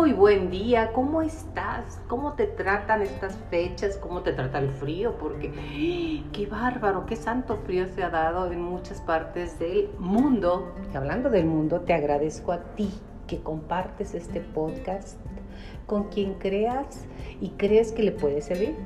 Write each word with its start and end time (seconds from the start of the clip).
Muy 0.00 0.14
buen 0.14 0.50
día, 0.50 0.94
¿cómo 0.94 1.20
estás? 1.20 2.00
¿Cómo 2.08 2.32
te 2.32 2.46
tratan 2.46 3.02
estas 3.02 3.36
fechas? 3.50 3.98
¿Cómo 3.98 4.22
te 4.22 4.32
trata 4.32 4.58
el 4.58 4.70
frío? 4.70 5.18
Porque 5.18 5.52
qué 6.32 6.46
bárbaro, 6.46 7.04
qué 7.04 7.16
santo 7.16 7.58
frío 7.66 7.86
se 7.86 8.02
ha 8.02 8.08
dado 8.08 8.50
en 8.50 8.62
muchas 8.62 9.02
partes 9.02 9.58
del 9.58 9.90
mundo. 9.98 10.74
Y 10.90 10.96
hablando 10.96 11.28
del 11.28 11.44
mundo, 11.44 11.82
te 11.82 11.92
agradezco 11.92 12.52
a 12.52 12.60
ti 12.76 12.90
que 13.26 13.42
compartes 13.42 14.14
este 14.14 14.40
podcast 14.40 15.18
con 15.84 16.04
quien 16.04 16.32
creas 16.32 17.06
y 17.42 17.50
crees 17.50 17.92
que 17.92 18.02
le 18.02 18.12
puede 18.12 18.40
servir 18.40 18.76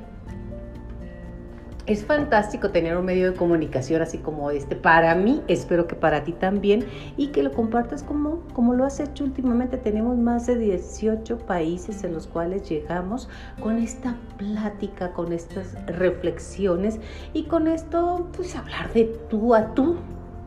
es 1.86 2.04
fantástico 2.06 2.70
tener 2.70 2.96
un 2.96 3.04
medio 3.04 3.30
de 3.30 3.36
comunicación 3.36 4.00
así 4.00 4.18
como 4.18 4.50
este. 4.50 4.74
Para 4.74 5.14
mí, 5.14 5.42
espero 5.48 5.86
que 5.86 5.94
para 5.94 6.24
ti 6.24 6.32
también 6.32 6.86
y 7.18 7.28
que 7.28 7.42
lo 7.42 7.52
compartas 7.52 8.02
como, 8.02 8.40
como 8.54 8.72
lo 8.74 8.84
has 8.84 9.00
hecho 9.00 9.24
últimamente. 9.24 9.76
Tenemos 9.76 10.16
más 10.16 10.46
de 10.46 10.56
18 10.56 11.38
países 11.40 12.02
en 12.02 12.14
los 12.14 12.26
cuales 12.26 12.68
llegamos 12.68 13.28
con 13.60 13.78
esta 13.78 14.16
plática, 14.38 15.12
con 15.12 15.32
estas 15.32 15.74
reflexiones 15.86 17.00
y 17.34 17.44
con 17.44 17.68
esto, 17.68 18.30
pues 18.34 18.56
hablar 18.56 18.90
de 18.94 19.04
tú 19.28 19.54
a 19.54 19.74
tú, 19.74 19.96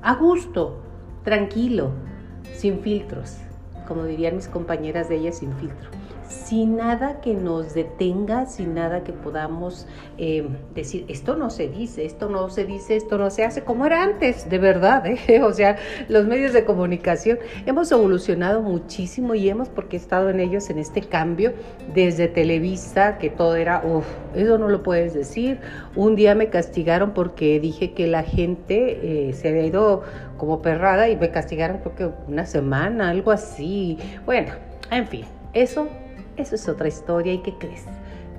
a 0.01 0.15
gusto, 0.15 0.81
tranquilo, 1.23 1.91
sin 2.55 2.79
filtros, 2.79 3.37
como 3.87 4.05
dirían 4.05 4.37
mis 4.37 4.47
compañeras 4.47 5.07
de 5.07 5.17
ellas, 5.17 5.37
sin 5.37 5.53
filtro 5.53 5.96
sin 6.27 6.75
nada 6.75 7.21
que 7.21 7.33
nos 7.33 7.73
detenga, 7.73 8.45
sin 8.45 8.73
nada 8.73 9.03
que 9.03 9.13
podamos 9.13 9.87
eh, 10.17 10.47
decir, 10.75 11.05
esto 11.07 11.35
no 11.35 11.49
se 11.49 11.69
dice, 11.69 12.05
esto 12.05 12.29
no 12.29 12.49
se 12.49 12.65
dice, 12.65 12.95
esto 12.95 13.17
no 13.17 13.29
se 13.29 13.45
hace 13.45 13.63
como 13.63 13.85
era 13.85 14.03
antes, 14.03 14.49
de 14.49 14.57
verdad. 14.57 15.05
¿eh? 15.27 15.41
O 15.41 15.53
sea, 15.53 15.77
los 16.09 16.25
medios 16.25 16.53
de 16.53 16.65
comunicación 16.65 17.39
hemos 17.65 17.91
evolucionado 17.91 18.61
muchísimo 18.61 19.35
y 19.35 19.49
hemos, 19.49 19.69
porque 19.69 19.95
he 19.95 19.99
estado 19.99 20.29
en 20.29 20.39
ellos 20.39 20.69
en 20.69 20.79
este 20.79 21.01
cambio, 21.01 21.53
desde 21.93 22.27
Televisa, 22.27 23.17
que 23.17 23.29
todo 23.29 23.55
era, 23.55 23.81
uff, 23.85 24.05
eso 24.35 24.57
no 24.57 24.67
lo 24.67 24.83
puedes 24.83 25.13
decir. 25.13 25.59
Un 25.95 26.15
día 26.15 26.35
me 26.35 26.49
castigaron 26.49 27.11
porque 27.11 27.59
dije 27.59 27.93
que 27.93 28.07
la 28.07 28.23
gente 28.23 29.29
eh, 29.29 29.33
se 29.33 29.47
había 29.49 29.65
ido 29.65 30.03
como 30.37 30.61
perrada 30.61 31.09
y 31.09 31.15
me 31.15 31.31
castigaron 31.31 31.79
creo 31.79 31.95
que 31.95 32.31
una 32.31 32.45
semana, 32.45 33.09
algo 33.09 33.31
así. 33.31 33.97
Bueno, 34.25 34.53
en 34.91 35.07
fin, 35.07 35.25
eso 35.53 35.87
eso 36.37 36.55
es 36.55 36.67
otra 36.69 36.87
historia 36.87 37.33
y 37.33 37.39
¿qué 37.39 37.53
crees? 37.57 37.85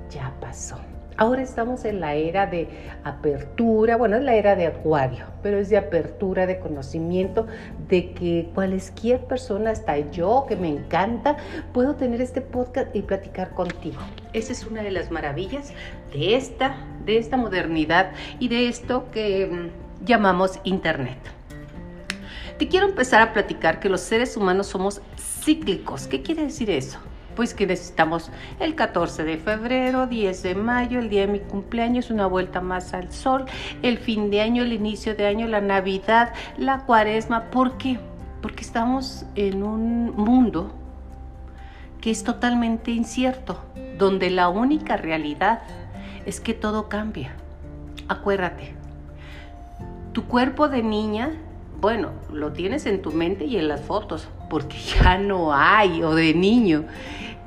Ya 0.09 0.33
pasó. 0.39 0.77
Ahora 1.19 1.41
estamos 1.41 1.83
en 1.83 1.99
la 1.99 2.13
era 2.13 2.47
de 2.47 2.69
apertura, 3.03 3.97
bueno, 3.97 4.15
es 4.15 4.23
la 4.23 4.35
era 4.35 4.55
de 4.55 4.67
acuario, 4.67 5.25
pero 5.43 5.57
es 5.57 5.67
de 5.67 5.75
apertura, 5.75 6.45
de 6.45 6.59
conocimiento, 6.59 7.45
de 7.89 8.13
que 8.13 8.49
cualquier 8.55 9.19
persona, 9.25 9.71
hasta 9.71 9.97
yo 10.11 10.45
que 10.47 10.55
me 10.55 10.69
encanta, 10.69 11.35
puedo 11.73 11.95
tener 11.95 12.21
este 12.21 12.39
podcast 12.39 12.95
y 12.95 13.01
platicar 13.01 13.49
contigo. 13.49 13.99
Esa 14.31 14.53
es 14.53 14.65
una 14.65 14.81
de 14.81 14.91
las 14.91 15.11
maravillas 15.11 15.73
de 16.13 16.37
esta, 16.37 16.77
de 17.03 17.17
esta 17.17 17.35
modernidad 17.35 18.11
y 18.39 18.47
de 18.47 18.69
esto 18.69 19.11
que 19.11 19.45
mm, 19.45 20.05
llamamos 20.05 20.61
Internet. 20.63 21.19
Te 22.57 22.69
quiero 22.69 22.87
empezar 22.87 23.21
a 23.21 23.33
platicar 23.33 23.81
que 23.81 23.89
los 23.89 23.99
seres 23.99 24.37
humanos 24.37 24.67
somos 24.67 25.01
cíclicos. 25.17 26.07
¿Qué 26.07 26.21
quiere 26.21 26.43
decir 26.43 26.69
eso? 26.69 26.97
Pues 27.39 27.53
que 27.53 27.65
necesitamos 27.65 28.31
el 28.59 28.75
14 28.75 29.23
de 29.23 29.37
febrero, 29.37 30.07
10 30.07 30.43
de 30.43 30.55
mayo, 30.55 30.99
el 30.99 31.07
día 31.07 31.21
de 31.21 31.27
mi 31.27 31.39
cumpleaños, 31.39 32.09
una 32.09 32.27
vuelta 32.27 32.59
más 32.59 32.93
al 32.93 33.13
sol, 33.13 33.45
el 33.81 33.97
fin 33.97 34.29
de 34.29 34.41
año, 34.41 34.63
el 34.63 34.73
inicio 34.73 35.15
de 35.15 35.25
año, 35.25 35.47
la 35.47 35.61
Navidad, 35.61 36.33
la 36.57 36.79
cuaresma. 36.79 37.45
¿Por 37.45 37.77
qué? 37.77 37.97
Porque 38.41 38.61
estamos 38.61 39.25
en 39.35 39.63
un 39.63 40.13
mundo 40.17 40.73
que 42.01 42.11
es 42.11 42.25
totalmente 42.25 42.91
incierto, 42.91 43.63
donde 43.97 44.29
la 44.31 44.49
única 44.49 44.97
realidad 44.97 45.61
es 46.25 46.41
que 46.41 46.53
todo 46.53 46.89
cambia. 46.89 47.31
Acuérdate, 48.09 48.73
tu 50.11 50.25
cuerpo 50.25 50.67
de 50.67 50.83
niña, 50.83 51.31
bueno, 51.79 52.09
lo 52.33 52.51
tienes 52.51 52.85
en 52.85 53.01
tu 53.01 53.13
mente 53.13 53.45
y 53.45 53.55
en 53.55 53.69
las 53.69 53.79
fotos, 53.79 54.27
porque 54.49 54.75
ya 55.01 55.17
no 55.17 55.53
hay, 55.53 56.03
o 56.03 56.13
de 56.15 56.33
niño 56.33 56.83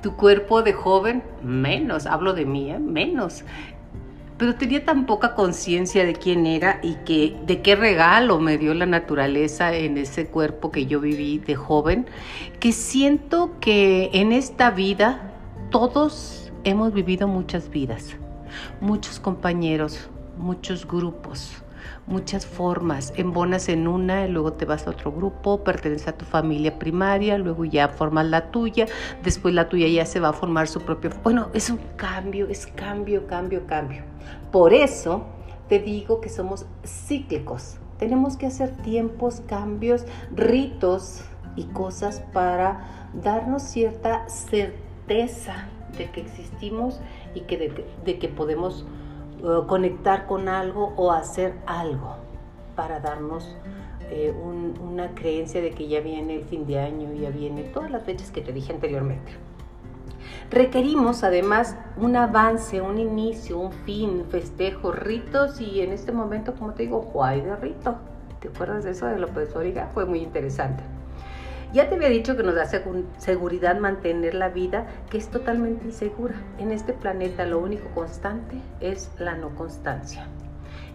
tu 0.03 0.17
cuerpo 0.17 0.63
de 0.63 0.73
joven, 0.73 1.23
menos, 1.43 2.07
hablo 2.07 2.35
de 2.35 2.45
mí, 2.45 2.71
¿eh? 2.71 2.79
menos. 2.79 3.45
Pero 4.37 4.57
tenía 4.57 4.85
tan 4.85 5.07
poca 5.07 5.35
conciencia 5.35 6.05
de 6.05 6.15
quién 6.15 6.47
era 6.47 6.81
y 6.83 6.95
que, 7.05 7.37
de 7.47 7.63
qué 7.63 7.77
regalo 7.77 8.41
me 8.41 8.59
dio 8.59 8.75
la 8.75 8.87
naturaleza 8.87 9.73
en 9.73 9.99
ese 9.99 10.27
cuerpo 10.27 10.73
que 10.73 10.87
yo 10.87 11.01
viví 11.01 11.39
de 11.39 11.55
joven, 11.55 12.07
que 12.59 12.73
siento 12.73 13.53
que 13.61 14.11
en 14.13 14.33
esta 14.33 14.71
vida 14.71 15.33
todos 15.71 16.53
hemos 16.65 16.93
vivido 16.93 17.29
muchas 17.29 17.71
vidas, 17.71 18.17
muchos 18.81 19.21
compañeros, 19.21 20.11
muchos 20.37 20.87
grupos, 20.87 21.63
muchas 22.07 22.47
formas. 22.47 23.13
Embonas 23.17 23.69
en 23.69 23.89
una, 23.89 24.27
y 24.27 24.31
luego 24.31 24.53
te 24.55 24.65
vas 24.65 24.87
a 24.87 24.91
otro 24.91 25.13
grupo, 25.13 25.63
perteneces 25.65 26.09
a 26.09 26.13
tu 26.13 26.25
familia 26.25 26.79
primaria, 26.79 27.39
luego 27.39 27.65
ya 27.65 27.89
formas 27.89 28.27
la 28.27 28.51
tuya, 28.51 28.87
después 29.23 29.55
la 29.55 29.69
tuya 29.69 29.89
ya 29.89 30.07
se 30.07 30.21
va 30.21 30.31
a 30.31 30.33
formar 30.33 30.69
su 30.69 30.81
propio... 30.81 31.11
Bueno, 31.23 31.49
es 31.55 31.71
un 31.71 31.79
cambio, 31.97 32.49
es 32.49 32.67
cambio, 32.67 33.27
cambio, 33.27 33.67
cambio. 33.67 34.03
Por 34.51 34.73
eso 34.75 35.25
te 35.69 35.79
digo 35.79 36.21
que 36.21 36.29
somos 36.29 36.67
cíclicos. 36.85 37.79
Tenemos 37.99 38.37
que 38.37 38.47
hacer 38.47 38.71
tiempos, 38.79 39.43
cambios, 39.47 40.05
ritos 40.35 41.23
y 41.57 41.65
cosas 41.65 42.21
para 42.33 43.09
darnos 43.15 43.63
cierta 43.63 44.29
certeza 44.29 45.69
de 45.97 46.11
que 46.11 46.21
existimos 46.21 47.01
y 47.35 47.41
que 47.43 47.59
de, 47.59 47.87
de 48.05 48.19
que 48.19 48.29
podemos 48.29 48.87
conectar 49.67 50.27
con 50.27 50.49
algo 50.49 50.93
o 50.97 51.13
hacer 51.13 51.55
algo 51.67 52.17
para 52.77 53.01
darnos 53.01 53.57
eh, 54.11 54.33
una 54.33 55.15
creencia 55.15 55.61
de 55.61 55.71
que 55.71 55.89
ya 55.89 56.01
viene 56.01 56.37
el 56.37 56.45
fin 56.45 56.67
de 56.67 56.79
año, 56.79 57.13
ya 57.13 57.31
viene 57.31 57.63
todas 57.65 57.91
las 57.91 58.05
fechas 58.05 58.31
que 58.31 58.41
te 58.41 58.53
dije 58.53 58.73
anteriormente. 58.73 59.33
Requerimos 60.51 61.25
además 61.25 61.77
un 61.97 62.15
avance, 62.17 62.81
un 62.81 62.99
inicio, 62.99 63.59
un 63.59 63.73
fin, 63.73 64.25
festejo, 64.31 64.93
ritos 64.93 65.61
y 65.61 65.81
en 65.81 65.93
este 65.93 66.13
momento, 66.13 66.55
como 66.55 66.75
te 66.75 66.85
digo, 66.85 67.01
guay 67.01 67.41
de 67.41 67.57
rito. 67.57 67.97
¿Te 68.41 68.49
acuerdas 68.49 68.85
de 68.85 68.91
eso 68.91 69.07
de 69.07 69.19
López 69.19 69.55
Origa? 69.57 69.89
Fue 69.95 70.05
muy 70.05 70.21
interesante. 70.21 70.83
Ya 71.73 71.89
te 71.89 71.95
había 71.95 72.11
dicho 72.11 72.37
que 72.37 72.43
nos 72.43 72.55
da 72.55 72.67
seguridad 72.67 73.79
mantener 73.79 74.35
la 74.35 74.51
vida 74.51 74.87
que 75.09 75.17
es 75.17 75.29
totalmente 75.29 75.87
insegura. 75.87 76.35
En 76.59 76.71
este 76.71 76.93
planeta 76.93 77.47
lo 77.47 77.61
único 77.61 77.89
constante 77.95 78.61
es 78.81 79.11
la 79.19 79.37
no 79.37 79.55
constancia. 79.55 80.27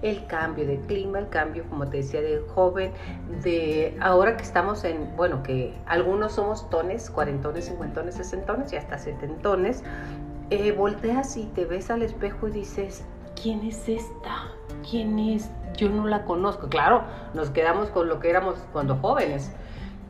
El 0.03 0.27
cambio 0.27 0.67
de 0.67 0.79
clima, 0.81 1.17
el 1.17 1.29
cambio, 1.29 1.63
como 1.67 1.87
te 1.87 1.97
decía, 1.97 2.21
de 2.21 2.43
joven, 2.53 2.91
de 3.41 3.97
ahora 3.99 4.37
que 4.37 4.43
estamos 4.43 4.83
en, 4.83 5.15
bueno, 5.15 5.41
que 5.41 5.73
algunos 5.87 6.33
somos 6.33 6.69
tones, 6.69 7.09
cuarentones, 7.09 7.65
cincuentones, 7.65 8.13
sesentones 8.13 8.71
y 8.71 8.75
hasta 8.75 8.99
setentones, 8.99 9.83
eh, 10.51 10.71
volteas 10.73 11.37
y 11.37 11.45
te 11.47 11.65
ves 11.65 11.89
al 11.89 12.03
espejo 12.03 12.49
y 12.49 12.51
dices, 12.51 13.03
¿quién 13.41 13.63
es 13.63 13.89
esta? 13.89 14.51
¿Quién 14.87 15.17
es? 15.17 15.49
Yo 15.75 15.89
no 15.89 16.05
la 16.05 16.23
conozco. 16.25 16.69
Claro, 16.69 17.01
nos 17.33 17.49
quedamos 17.49 17.89
con 17.89 18.07
lo 18.07 18.19
que 18.19 18.29
éramos 18.29 18.59
cuando 18.71 18.97
jóvenes, 18.97 19.51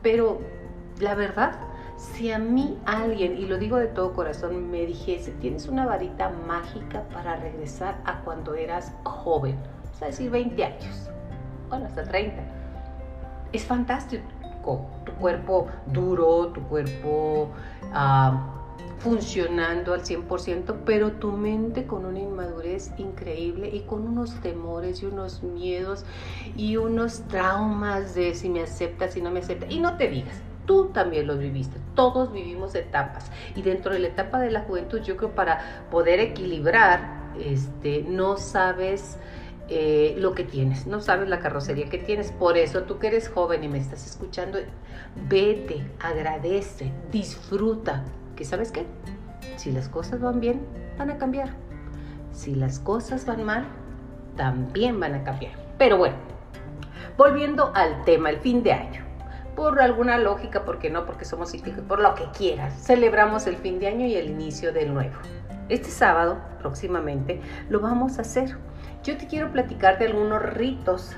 pero 0.02 0.57
la 1.00 1.14
verdad, 1.14 1.52
si 1.96 2.30
a 2.30 2.38
mí 2.38 2.78
alguien, 2.86 3.36
y 3.36 3.46
lo 3.46 3.58
digo 3.58 3.76
de 3.76 3.88
todo 3.88 4.12
corazón, 4.12 4.70
me 4.70 4.86
dijese, 4.86 5.32
tienes 5.32 5.68
una 5.68 5.86
varita 5.86 6.30
mágica 6.30 7.02
para 7.12 7.36
regresar 7.36 8.00
a 8.04 8.20
cuando 8.20 8.54
eras 8.54 8.92
joven, 9.04 9.58
sea, 9.98 10.08
decir 10.08 10.30
20 10.30 10.64
años, 10.64 11.10
bueno, 11.68 11.86
hasta 11.86 12.04
30, 12.04 12.42
es 13.52 13.64
fantástico. 13.64 14.24
Tu 15.04 15.12
cuerpo 15.12 15.68
duro, 15.86 16.48
tu 16.48 16.60
cuerpo 16.62 17.48
ah, 17.92 18.54
funcionando 18.98 19.94
al 19.94 20.02
100%, 20.02 20.80
pero 20.84 21.12
tu 21.12 21.32
mente 21.32 21.86
con 21.86 22.04
una 22.04 22.18
inmadurez 22.18 22.92
increíble 22.98 23.70
y 23.74 23.80
con 23.80 24.06
unos 24.06 24.34
temores 24.40 25.02
y 25.02 25.06
unos 25.06 25.42
miedos 25.42 26.04
y 26.56 26.76
unos 26.76 27.22
traumas 27.28 28.14
de 28.14 28.34
si 28.34 28.50
me 28.50 28.62
acepta, 28.62 29.08
si 29.08 29.22
no 29.22 29.30
me 29.30 29.40
acepta. 29.40 29.66
Y 29.70 29.80
no 29.80 29.96
te 29.96 30.08
digas, 30.08 30.36
tú 30.68 30.90
también 30.90 31.26
los 31.26 31.38
viviste, 31.38 31.78
todos 31.96 32.30
vivimos 32.30 32.74
etapas. 32.74 33.32
Y 33.56 33.62
dentro 33.62 33.92
de 33.92 34.00
la 34.00 34.08
etapa 34.08 34.38
de 34.38 34.50
la 34.50 34.60
juventud 34.60 35.00
yo 35.00 35.16
creo 35.16 35.30
para 35.30 35.86
poder 35.90 36.20
equilibrar, 36.20 37.32
este, 37.40 38.04
no 38.06 38.36
sabes 38.36 39.16
eh, 39.70 40.14
lo 40.18 40.34
que 40.34 40.44
tienes, 40.44 40.86
no 40.86 41.00
sabes 41.00 41.28
la 41.28 41.40
carrocería 41.40 41.88
que 41.88 41.96
tienes, 41.96 42.30
por 42.32 42.58
eso 42.58 42.82
tú 42.82 42.98
que 42.98 43.06
eres 43.08 43.30
joven 43.30 43.64
y 43.64 43.68
me 43.68 43.78
estás 43.78 44.06
escuchando, 44.06 44.58
vete, 45.28 45.84
agradece, 46.00 46.92
disfruta, 47.10 48.04
que 48.36 48.44
sabes 48.44 48.70
qué, 48.70 48.84
si 49.56 49.72
las 49.72 49.88
cosas 49.88 50.20
van 50.20 50.38
bien, 50.38 50.60
van 50.98 51.10
a 51.10 51.16
cambiar, 51.16 51.48
si 52.32 52.54
las 52.54 52.78
cosas 52.78 53.24
van 53.24 53.42
mal, 53.42 53.64
también 54.36 55.00
van 55.00 55.14
a 55.14 55.24
cambiar, 55.24 55.52
pero 55.78 55.96
bueno, 55.96 56.16
volviendo 57.16 57.72
al 57.74 58.04
tema, 58.04 58.28
el 58.28 58.38
fin 58.38 58.62
de 58.62 58.72
año 58.72 59.07
por 59.58 59.80
alguna 59.80 60.18
lógica, 60.18 60.64
porque 60.64 60.88
no, 60.88 61.04
porque 61.04 61.24
somos 61.24 61.50
cíclicos, 61.50 61.82
por 61.82 61.98
lo 61.98 62.14
que 62.14 62.26
quieras. 62.30 62.72
Celebramos 62.74 63.48
el 63.48 63.56
fin 63.56 63.80
de 63.80 63.88
año 63.88 64.06
y 64.06 64.14
el 64.14 64.30
inicio 64.30 64.72
del 64.72 64.94
nuevo. 64.94 65.16
Este 65.68 65.90
sábado, 65.90 66.38
próximamente, 66.60 67.40
lo 67.68 67.80
vamos 67.80 68.18
a 68.18 68.20
hacer. 68.20 68.56
Yo 69.02 69.16
te 69.16 69.26
quiero 69.26 69.50
platicar 69.50 69.98
de 69.98 70.06
algunos 70.06 70.40
ritos 70.40 71.16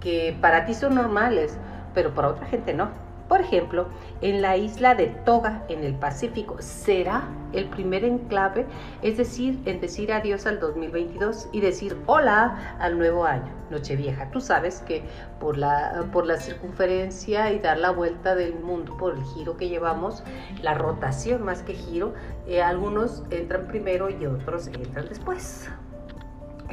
que 0.00 0.34
para 0.40 0.64
ti 0.64 0.72
son 0.72 0.94
normales, 0.94 1.58
pero 1.92 2.14
para 2.14 2.28
otra 2.28 2.46
gente 2.46 2.72
no. 2.72 2.88
Por 3.28 3.40
ejemplo, 3.40 3.86
en 4.20 4.42
la 4.42 4.56
isla 4.56 4.94
de 4.94 5.06
Toga, 5.06 5.64
en 5.68 5.82
el 5.82 5.94
Pacífico, 5.94 6.56
será 6.60 7.24
el 7.54 7.66
primer 7.66 8.04
enclave, 8.04 8.66
es 9.00 9.16
decir, 9.16 9.60
en 9.64 9.80
decir 9.80 10.12
adiós 10.12 10.46
al 10.46 10.60
2022 10.60 11.48
y 11.52 11.60
decir 11.60 11.96
hola 12.06 12.76
al 12.78 12.98
nuevo 12.98 13.24
año, 13.24 13.50
Nochevieja. 13.70 14.30
Tú 14.30 14.40
sabes 14.40 14.80
que 14.80 15.04
por 15.40 15.56
la, 15.56 16.04
por 16.12 16.26
la 16.26 16.36
circunferencia 16.36 17.50
y 17.52 17.60
dar 17.60 17.78
la 17.78 17.90
vuelta 17.90 18.34
del 18.34 18.54
mundo, 18.54 18.96
por 18.98 19.14
el 19.14 19.24
giro 19.24 19.56
que 19.56 19.68
llevamos, 19.68 20.22
la 20.62 20.74
rotación 20.74 21.44
más 21.44 21.62
que 21.62 21.74
giro, 21.74 22.12
eh, 22.46 22.60
algunos 22.60 23.22
entran 23.30 23.68
primero 23.68 24.10
y 24.10 24.26
otros 24.26 24.66
entran 24.66 25.08
después. 25.08 25.70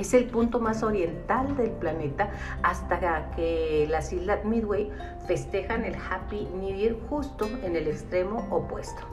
Es 0.02 0.16
el 0.16 0.26
punto 0.26 0.60
más 0.60 0.82
oriental 0.82 1.56
del 1.56 1.70
planeta 1.70 2.32
hasta 2.64 3.30
que 3.36 3.86
las 3.88 4.12
islas 4.12 4.44
Midway 4.44 4.92
festejan 5.28 5.86
el 5.86 5.94
Happy 5.94 6.48
New 6.56 6.76
Year 6.76 6.96
justo 7.08 7.48
en 7.64 7.76
el 7.76 7.88
extremo 7.88 8.48
opuesto. 8.50 9.04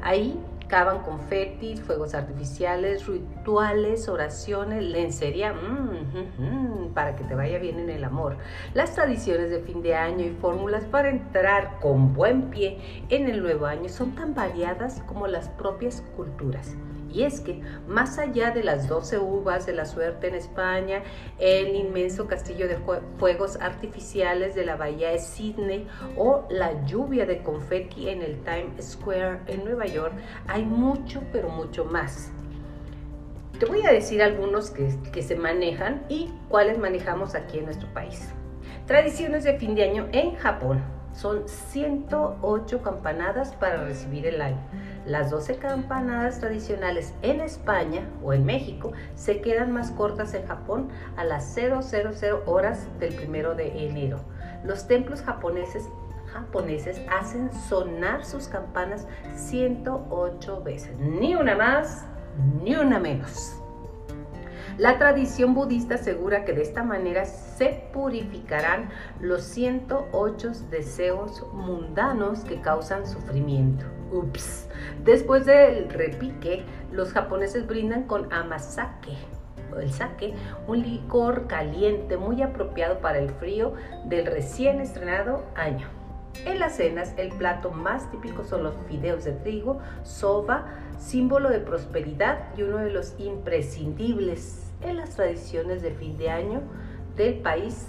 Ahí 0.00 0.38
cavan 0.68 1.02
confetis, 1.02 1.80
fuegos 1.80 2.14
artificiales, 2.14 3.08
rituales, 3.08 4.08
oraciones, 4.08 4.84
lencería, 4.84 5.54
mm, 5.54 5.58
mm, 5.58 6.84
mm, 6.84 6.94
para 6.94 7.16
que 7.16 7.24
te 7.24 7.34
vaya 7.34 7.58
bien 7.58 7.80
en 7.80 7.90
el 7.90 8.04
amor. 8.04 8.36
Las 8.74 8.94
tradiciones 8.94 9.50
de 9.50 9.58
fin 9.58 9.82
de 9.82 9.96
año 9.96 10.24
y 10.24 10.30
fórmulas 10.40 10.84
para 10.84 11.10
entrar 11.10 11.80
con 11.80 12.14
buen 12.14 12.50
pie 12.50 12.78
en 13.08 13.28
el 13.28 13.42
nuevo 13.42 13.66
año 13.66 13.88
son 13.88 14.14
tan 14.14 14.36
variadas 14.36 15.02
como 15.08 15.26
las 15.26 15.48
propias 15.48 16.04
culturas. 16.16 16.76
Y 17.12 17.24
es 17.24 17.40
que 17.40 17.60
más 17.88 18.18
allá 18.18 18.50
de 18.50 18.62
las 18.62 18.88
12 18.88 19.18
uvas 19.18 19.66
de 19.66 19.72
la 19.72 19.84
suerte 19.84 20.28
en 20.28 20.34
España, 20.34 21.02
el 21.38 21.74
inmenso 21.74 22.26
castillo 22.26 22.68
de 22.68 22.78
fuegos 23.18 23.56
artificiales 23.60 24.54
de 24.54 24.64
la 24.64 24.76
bahía 24.76 25.10
de 25.10 25.18
Sydney 25.18 25.86
o 26.16 26.46
la 26.50 26.84
lluvia 26.86 27.26
de 27.26 27.42
confetti 27.42 28.08
en 28.08 28.22
el 28.22 28.40
Times 28.42 28.92
Square 28.92 29.40
en 29.46 29.64
Nueva 29.64 29.86
York, 29.86 30.14
hay 30.46 30.64
mucho, 30.64 31.22
pero 31.32 31.48
mucho 31.48 31.84
más. 31.84 32.30
Te 33.58 33.66
voy 33.66 33.82
a 33.82 33.92
decir 33.92 34.22
algunos 34.22 34.70
que, 34.70 34.88
que 35.12 35.22
se 35.22 35.36
manejan 35.36 36.04
y 36.08 36.30
cuáles 36.48 36.78
manejamos 36.78 37.34
aquí 37.34 37.58
en 37.58 37.66
nuestro 37.66 37.92
país. 37.92 38.28
Tradiciones 38.86 39.44
de 39.44 39.58
fin 39.58 39.74
de 39.74 39.84
año 39.84 40.08
en 40.12 40.34
Japón. 40.36 40.82
Son 41.12 41.46
108 41.46 42.82
campanadas 42.82 43.54
para 43.56 43.84
recibir 43.84 44.26
el 44.26 44.40
año. 44.40 44.60
Las 45.10 45.28
12 45.32 45.56
campanadas 45.56 46.38
tradicionales 46.38 47.14
en 47.22 47.40
España 47.40 48.08
o 48.22 48.32
en 48.32 48.44
México 48.44 48.92
se 49.16 49.40
quedan 49.40 49.72
más 49.72 49.90
cortas 49.90 50.34
en 50.34 50.46
Japón 50.46 50.88
a 51.16 51.24
las 51.24 51.52
000 51.52 51.80
horas 52.46 52.86
del 53.00 53.16
primero 53.16 53.56
de 53.56 53.88
enero. 53.88 54.20
Los 54.62 54.86
templos 54.86 55.22
japoneses 55.22 55.88
japoneses 56.32 57.02
hacen 57.10 57.52
sonar 57.52 58.24
sus 58.24 58.46
campanas 58.46 59.08
108 59.34 60.62
veces, 60.62 60.96
ni 61.00 61.34
una 61.34 61.56
más, 61.56 62.06
ni 62.62 62.76
una 62.76 63.00
menos. 63.00 63.56
La 64.78 64.96
tradición 64.96 65.54
budista 65.54 65.96
asegura 65.96 66.44
que 66.44 66.52
de 66.52 66.62
esta 66.62 66.84
manera 66.84 67.24
se 67.24 67.82
purificarán 67.92 68.90
los 69.18 69.42
108 69.42 70.52
deseos 70.70 71.44
mundanos 71.52 72.44
que 72.44 72.60
causan 72.60 73.08
sufrimiento. 73.08 73.86
Ups. 74.12 74.68
Después 75.04 75.46
del 75.46 75.88
repique, 75.90 76.64
los 76.92 77.12
japoneses 77.12 77.66
brindan 77.66 78.04
con 78.04 78.32
amasake, 78.32 79.16
el 79.78 79.92
sake, 79.92 80.34
un 80.66 80.82
licor 80.82 81.46
caliente 81.46 82.16
muy 82.16 82.42
apropiado 82.42 83.00
para 83.00 83.18
el 83.18 83.30
frío 83.30 83.74
del 84.06 84.26
recién 84.26 84.80
estrenado 84.80 85.44
año. 85.54 85.86
En 86.44 86.58
las 86.58 86.76
cenas, 86.76 87.12
el 87.16 87.30
plato 87.30 87.70
más 87.70 88.10
típico 88.10 88.44
son 88.44 88.62
los 88.62 88.74
fideos 88.88 89.24
de 89.24 89.32
trigo, 89.32 89.80
soba, 90.04 90.66
símbolo 90.98 91.50
de 91.50 91.58
prosperidad 91.58 92.56
y 92.56 92.62
uno 92.62 92.78
de 92.78 92.90
los 92.90 93.14
imprescindibles 93.18 94.72
en 94.82 94.96
las 94.96 95.16
tradiciones 95.16 95.82
de 95.82 95.90
fin 95.90 96.16
de 96.16 96.30
año 96.30 96.62
del 97.16 97.40
país 97.40 97.86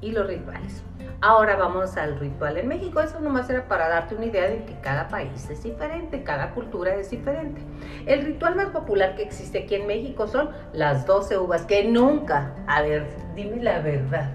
y 0.00 0.12
los 0.12 0.26
rituales. 0.26 0.82
Ahora 1.20 1.56
vamos 1.56 1.96
al 1.96 2.18
ritual 2.18 2.56
en 2.58 2.68
México. 2.68 3.00
Eso 3.00 3.20
nomás 3.20 3.48
era 3.48 3.66
para 3.66 3.88
darte 3.88 4.14
una 4.14 4.26
idea 4.26 4.48
de 4.48 4.64
que 4.64 4.78
cada 4.80 5.08
país 5.08 5.48
es 5.48 5.62
diferente, 5.62 6.22
cada 6.22 6.52
cultura 6.52 6.94
es 6.94 7.10
diferente. 7.10 7.60
El 8.06 8.24
ritual 8.24 8.56
más 8.56 8.68
popular 8.68 9.14
que 9.16 9.22
existe 9.22 9.64
aquí 9.64 9.76
en 9.76 9.86
México 9.86 10.26
son 10.26 10.50
las 10.72 11.06
12 11.06 11.38
uvas, 11.38 11.62
que 11.62 11.84
nunca, 11.84 12.54
a 12.66 12.82
ver, 12.82 13.06
dime 13.34 13.62
la 13.62 13.80
verdad. 13.80 14.30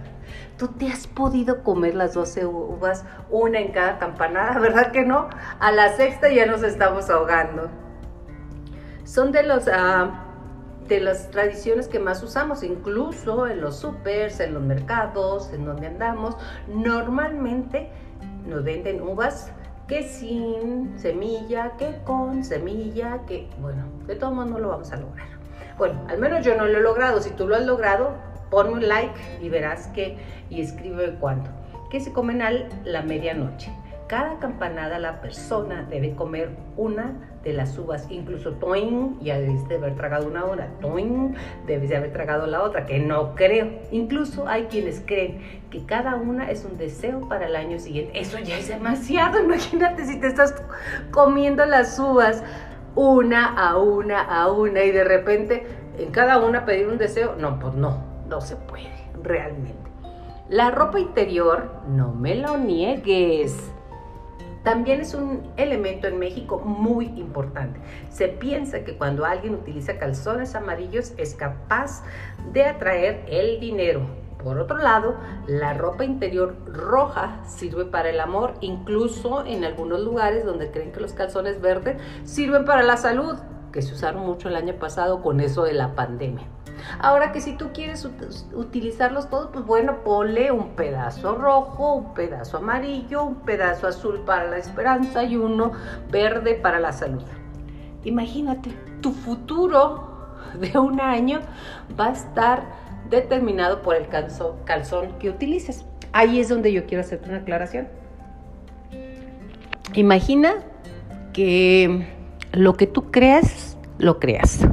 ¿Tú 0.57 0.67
te 0.67 0.87
has 0.87 1.07
podido 1.07 1.63
comer 1.63 1.95
las 1.95 2.13
12 2.13 2.45
uvas, 2.45 3.05
una 3.29 3.59
en 3.59 3.71
cada 3.71 3.97
campanada? 3.97 4.59
¿Verdad 4.59 4.91
que 4.91 5.05
no? 5.05 5.29
A 5.59 5.71
la 5.71 5.93
sexta 5.93 6.29
ya 6.29 6.45
nos 6.45 6.63
estamos 6.63 7.09
ahogando. 7.09 7.69
Son 9.03 9.31
de 9.31 9.43
los... 9.43 9.67
Uh, 9.67 10.28
de 10.89 10.99
las 10.99 11.29
tradiciones 11.29 11.87
que 11.87 11.99
más 11.99 12.21
usamos, 12.23 12.63
incluso 12.63 13.47
en 13.47 13.61
los 13.61 13.77
supers, 13.77 14.39
en 14.39 14.55
los 14.55 14.63
mercados, 14.63 15.53
en 15.53 15.63
donde 15.63 15.87
andamos, 15.87 16.35
normalmente 16.67 17.89
nos 18.45 18.63
venden 18.63 19.01
uvas 19.01 19.51
que 19.87 20.03
sin 20.03 20.97
semilla, 20.99 21.73
que 21.77 21.99
con 22.03 22.43
semilla, 22.43 23.19
que 23.27 23.47
bueno, 23.61 23.83
de 24.07 24.15
todo 24.15 24.31
modo 24.31 24.45
no 24.47 24.59
lo 24.59 24.69
vamos 24.69 24.91
a 24.91 24.97
lograr. 24.97 25.27
Bueno, 25.77 26.05
al 26.09 26.17
menos 26.17 26.43
yo 26.43 26.55
no 26.55 26.65
lo 26.65 26.79
he 26.79 26.81
logrado. 26.81 27.21
Si 27.21 27.29
tú 27.31 27.47
lo 27.47 27.55
has 27.55 27.65
logrado, 27.65 28.15
ponme 28.49 28.73
un 28.73 28.87
like 28.87 29.13
y 29.41 29.49
verás 29.49 29.87
que 29.87 30.17
y 30.49 30.61
escribe 30.61 31.15
cuánto. 31.19 31.49
Que 31.89 31.99
se 31.99 32.11
comen 32.11 32.41
a 32.41 32.51
la 32.83 33.01
medianoche 33.01 33.71
cada 34.09 34.39
campanada 34.39 34.97
la 34.97 35.21
persona 35.21 35.85
debe 35.87 36.15
comer 36.15 36.49
una 36.75 37.13
de 37.43 37.53
las 37.53 37.77
uvas, 37.77 38.07
incluso 38.09 38.53
toin, 38.53 39.19
ya 39.21 39.37
debes 39.37 39.67
de 39.69 39.75
haber 39.75 39.95
tragado 39.95 40.27
una 40.27 40.45
hora, 40.45 40.67
toin, 40.81 41.35
debes 41.67 41.89
de 41.89 41.97
haber 41.97 42.11
tragado 42.11 42.47
la 42.47 42.63
otra, 42.63 42.87
que 42.87 42.97
no 42.97 43.35
creo. 43.35 43.69
Incluso 43.91 44.47
hay 44.47 44.63
quienes 44.63 45.03
creen 45.05 45.61
que 45.69 45.85
cada 45.85 46.15
una 46.15 46.49
es 46.49 46.65
un 46.65 46.79
deseo 46.79 47.29
para 47.29 47.45
el 47.45 47.55
año 47.55 47.77
siguiente. 47.77 48.19
Eso 48.19 48.39
ya 48.39 48.57
es 48.57 48.67
demasiado, 48.67 49.39
imagínate 49.43 50.03
si 50.05 50.19
te 50.19 50.25
estás 50.25 50.55
comiendo 51.11 51.63
las 51.67 51.97
uvas 51.99 52.43
una 52.95 53.45
a 53.45 53.77
una 53.77 54.21
a 54.21 54.51
una 54.51 54.83
y 54.83 54.91
de 54.91 55.03
repente 55.03 55.67
en 55.99 56.09
cada 56.09 56.39
una 56.39 56.65
pedir 56.65 56.87
un 56.87 56.97
deseo, 56.97 57.35
no, 57.35 57.59
pues 57.59 57.75
no, 57.75 58.03
no 58.27 58.41
se 58.41 58.55
puede, 58.55 58.89
realmente. 59.21 59.77
La 60.49 60.71
ropa 60.71 60.99
interior, 60.99 61.69
no 61.87 62.11
me 62.11 62.33
lo 62.33 62.57
niegues 62.57 63.71
también 64.63 65.01
es 65.01 65.13
un 65.13 65.51
elemento 65.57 66.07
en 66.07 66.19
México 66.19 66.59
muy 66.59 67.07
importante. 67.17 67.79
Se 68.09 68.27
piensa 68.27 68.83
que 68.83 68.97
cuando 68.97 69.25
alguien 69.25 69.55
utiliza 69.55 69.97
calzones 69.97 70.55
amarillos 70.55 71.13
es 71.17 71.35
capaz 71.35 72.03
de 72.51 72.65
atraer 72.65 73.25
el 73.27 73.59
dinero. 73.59 74.01
Por 74.43 74.57
otro 74.57 74.77
lado, 74.77 75.17
la 75.47 75.73
ropa 75.73 76.05
interior 76.05 76.55
roja 76.65 77.41
sirve 77.45 77.85
para 77.85 78.09
el 78.09 78.21
amor, 78.21 78.53
incluso 78.61 79.45
en 79.45 79.65
algunos 79.65 79.99
lugares 79.99 80.45
donde 80.45 80.71
creen 80.71 80.93
que 80.93 81.01
los 81.01 81.11
calzones 81.11 81.59
verdes 81.59 81.97
sirven 82.23 82.63
para 82.63 82.83
la 82.83 82.95
salud, 82.95 83.37
que 83.71 83.81
se 83.81 83.93
usaron 83.93 84.25
mucho 84.25 84.49
el 84.49 84.55
año 84.55 84.73
pasado 84.75 85.21
con 85.21 85.39
eso 85.39 85.63
de 85.63 85.73
la 85.73 85.95
pandemia. 85.95 86.45
Ahora 86.99 87.31
que 87.31 87.41
si 87.41 87.53
tú 87.53 87.71
quieres 87.73 88.07
utilizarlos 88.53 89.29
todos, 89.29 89.49
pues 89.51 89.65
bueno, 89.65 90.03
ponle 90.03 90.51
un 90.51 90.69
pedazo 90.75 91.35
rojo, 91.35 91.93
un 91.93 92.13
pedazo 92.13 92.57
amarillo, 92.57 93.23
un 93.23 93.35
pedazo 93.35 93.87
azul 93.87 94.21
para 94.25 94.49
la 94.49 94.57
esperanza 94.57 95.23
y 95.23 95.35
uno 95.35 95.73
verde 96.09 96.55
para 96.55 96.79
la 96.79 96.93
salud. 96.93 97.23
Imagínate, 98.05 98.71
tu 99.01 99.11
futuro 99.11 100.07
de 100.59 100.77
un 100.77 101.01
año 101.01 101.41
va 101.99 102.07
a 102.07 102.11
estar 102.11 102.63
determinado 103.09 103.81
por 103.81 103.95
el 103.95 104.07
calzón, 104.07 105.17
que 105.19 105.29
utilices. 105.29 105.85
Ahí 106.13 106.39
es 106.39 106.47
donde 106.47 106.71
yo 106.71 106.85
quiero 106.85 107.01
hacerte 107.01 107.29
una 107.29 107.39
aclaración. 107.39 107.87
Imagina 109.93 110.55
que 111.33 112.07
lo 112.51 112.75
que 112.75 112.87
tú 112.87 113.11
creas, 113.11 113.77
lo 113.97 114.19
creas. 114.19 114.67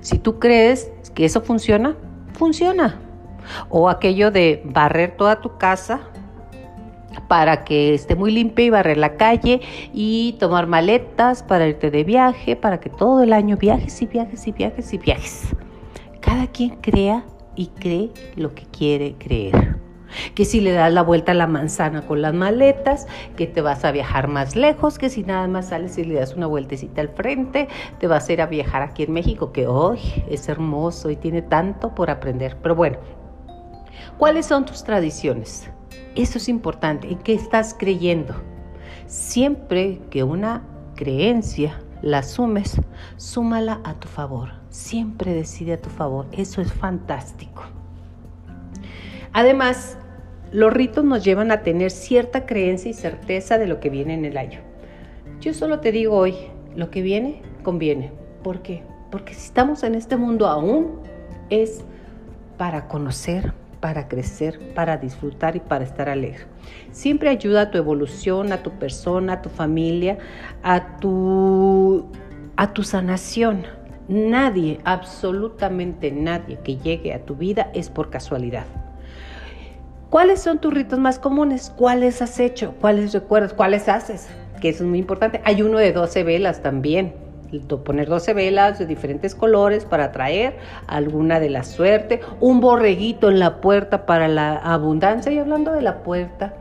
Si 0.00 0.18
tú 0.18 0.38
crees 0.38 0.90
que 1.14 1.24
eso 1.24 1.40
funciona, 1.40 1.96
funciona. 2.32 3.00
O 3.68 3.88
aquello 3.88 4.30
de 4.30 4.62
barrer 4.64 5.16
toda 5.16 5.40
tu 5.40 5.58
casa 5.58 6.00
para 7.28 7.64
que 7.64 7.94
esté 7.94 8.14
muy 8.14 8.30
limpia 8.30 8.64
y 8.64 8.70
barrer 8.70 8.96
la 8.96 9.16
calle 9.16 9.60
y 9.92 10.36
tomar 10.38 10.66
maletas 10.66 11.42
para 11.42 11.68
irte 11.68 11.90
de 11.90 12.04
viaje, 12.04 12.56
para 12.56 12.80
que 12.80 12.90
todo 12.90 13.22
el 13.22 13.32
año 13.32 13.56
viajes 13.56 14.00
y 14.02 14.06
viajes 14.06 14.46
y 14.46 14.52
viajes 14.52 14.92
y 14.92 14.98
viajes. 14.98 15.48
Cada 16.20 16.46
quien 16.46 16.76
crea 16.76 17.24
y 17.56 17.66
cree 17.68 18.10
lo 18.36 18.54
que 18.54 18.64
quiere 18.66 19.16
creer. 19.18 19.76
Que 20.34 20.44
si 20.44 20.60
le 20.60 20.72
das 20.72 20.92
la 20.92 21.02
vuelta 21.02 21.32
a 21.32 21.34
la 21.34 21.46
manzana 21.46 22.02
con 22.02 22.22
las 22.22 22.34
maletas, 22.34 23.06
que 23.36 23.46
te 23.46 23.60
vas 23.60 23.84
a 23.84 23.92
viajar 23.92 24.28
más 24.28 24.56
lejos, 24.56 24.98
que 24.98 25.10
si 25.10 25.22
nada 25.22 25.46
más 25.48 25.68
sales 25.68 25.98
y 25.98 26.04
le 26.04 26.14
das 26.14 26.34
una 26.34 26.46
vueltecita 26.46 27.00
al 27.00 27.08
frente, 27.10 27.68
te 27.98 28.06
vas 28.06 28.28
a 28.28 28.32
ir 28.32 28.42
a 28.42 28.46
viajar 28.46 28.82
aquí 28.82 29.04
en 29.04 29.12
México, 29.12 29.52
que 29.52 29.66
hoy 29.66 29.98
es 30.28 30.48
hermoso 30.48 31.10
y 31.10 31.16
tiene 31.16 31.42
tanto 31.42 31.94
por 31.94 32.10
aprender. 32.10 32.56
Pero 32.62 32.74
bueno, 32.74 32.98
¿cuáles 34.18 34.46
son 34.46 34.64
tus 34.64 34.84
tradiciones? 34.84 35.70
Eso 36.14 36.38
es 36.38 36.48
importante. 36.48 37.08
¿En 37.08 37.18
qué 37.18 37.34
estás 37.34 37.74
creyendo? 37.78 38.34
Siempre 39.06 40.00
que 40.10 40.24
una 40.24 40.62
creencia 40.96 41.80
la 42.02 42.18
asumes, 42.18 42.80
súmala 43.16 43.80
a 43.84 43.94
tu 43.94 44.08
favor. 44.08 44.50
Siempre 44.70 45.34
decide 45.34 45.74
a 45.74 45.80
tu 45.80 45.90
favor. 45.90 46.26
Eso 46.32 46.60
es 46.60 46.72
fantástico. 46.72 47.62
Además, 49.32 49.96
los 50.52 50.72
ritos 50.72 51.04
nos 51.04 51.24
llevan 51.24 51.52
a 51.52 51.62
tener 51.62 51.90
cierta 51.90 52.46
creencia 52.46 52.90
y 52.90 52.94
certeza 52.94 53.58
de 53.58 53.66
lo 53.66 53.78
que 53.78 53.90
viene 53.90 54.14
en 54.14 54.24
el 54.24 54.36
año. 54.36 54.60
Yo 55.40 55.54
solo 55.54 55.80
te 55.80 55.92
digo 55.92 56.16
hoy, 56.16 56.34
lo 56.74 56.90
que 56.90 57.02
viene, 57.02 57.42
conviene. 57.62 58.12
¿Por 58.42 58.62
qué? 58.62 58.82
Porque 59.10 59.34
si 59.34 59.46
estamos 59.46 59.82
en 59.84 59.94
este 59.94 60.16
mundo 60.16 60.46
aún, 60.48 61.00
es 61.50 61.84
para 62.56 62.88
conocer, 62.88 63.52
para 63.80 64.08
crecer, 64.08 64.58
para 64.74 64.96
disfrutar 64.96 65.56
y 65.56 65.60
para 65.60 65.84
estar 65.84 66.08
alegre. 66.08 66.44
Siempre 66.90 67.30
ayuda 67.30 67.62
a 67.62 67.70
tu 67.70 67.78
evolución, 67.78 68.52
a 68.52 68.62
tu 68.62 68.72
persona, 68.72 69.34
a 69.34 69.42
tu 69.42 69.48
familia, 69.48 70.18
a 70.62 70.98
tu, 70.98 72.06
a 72.56 72.72
tu 72.72 72.82
sanación. 72.82 73.62
Nadie, 74.08 74.80
absolutamente 74.84 76.10
nadie 76.10 76.58
que 76.64 76.76
llegue 76.76 77.14
a 77.14 77.24
tu 77.24 77.36
vida 77.36 77.70
es 77.74 77.88
por 77.88 78.10
casualidad. 78.10 78.66
¿Cuáles 80.10 80.42
son 80.42 80.58
tus 80.58 80.74
ritos 80.74 80.98
más 80.98 81.20
comunes? 81.20 81.72
¿Cuáles 81.76 82.20
has 82.20 82.40
hecho? 82.40 82.74
¿Cuáles 82.80 83.12
recuerdas? 83.12 83.54
¿Cuáles 83.54 83.88
haces? 83.88 84.28
Que 84.60 84.70
eso 84.70 84.82
es 84.82 84.90
muy 84.90 84.98
importante. 84.98 85.40
Hay 85.44 85.62
uno 85.62 85.78
de 85.78 85.92
12 85.92 86.24
velas 86.24 86.62
también. 86.62 87.14
Poner 87.84 88.08
12 88.08 88.34
velas 88.34 88.80
de 88.80 88.86
diferentes 88.86 89.36
colores 89.36 89.84
para 89.84 90.06
atraer 90.06 90.56
alguna 90.88 91.38
de 91.38 91.50
la 91.50 91.62
suerte. 91.62 92.20
Un 92.40 92.60
borreguito 92.60 93.28
en 93.28 93.38
la 93.38 93.60
puerta 93.60 94.04
para 94.04 94.26
la 94.26 94.56
abundancia. 94.56 95.30
Y 95.30 95.38
hablando 95.38 95.72
de 95.72 95.82
la 95.82 96.02
puerta, 96.02 96.54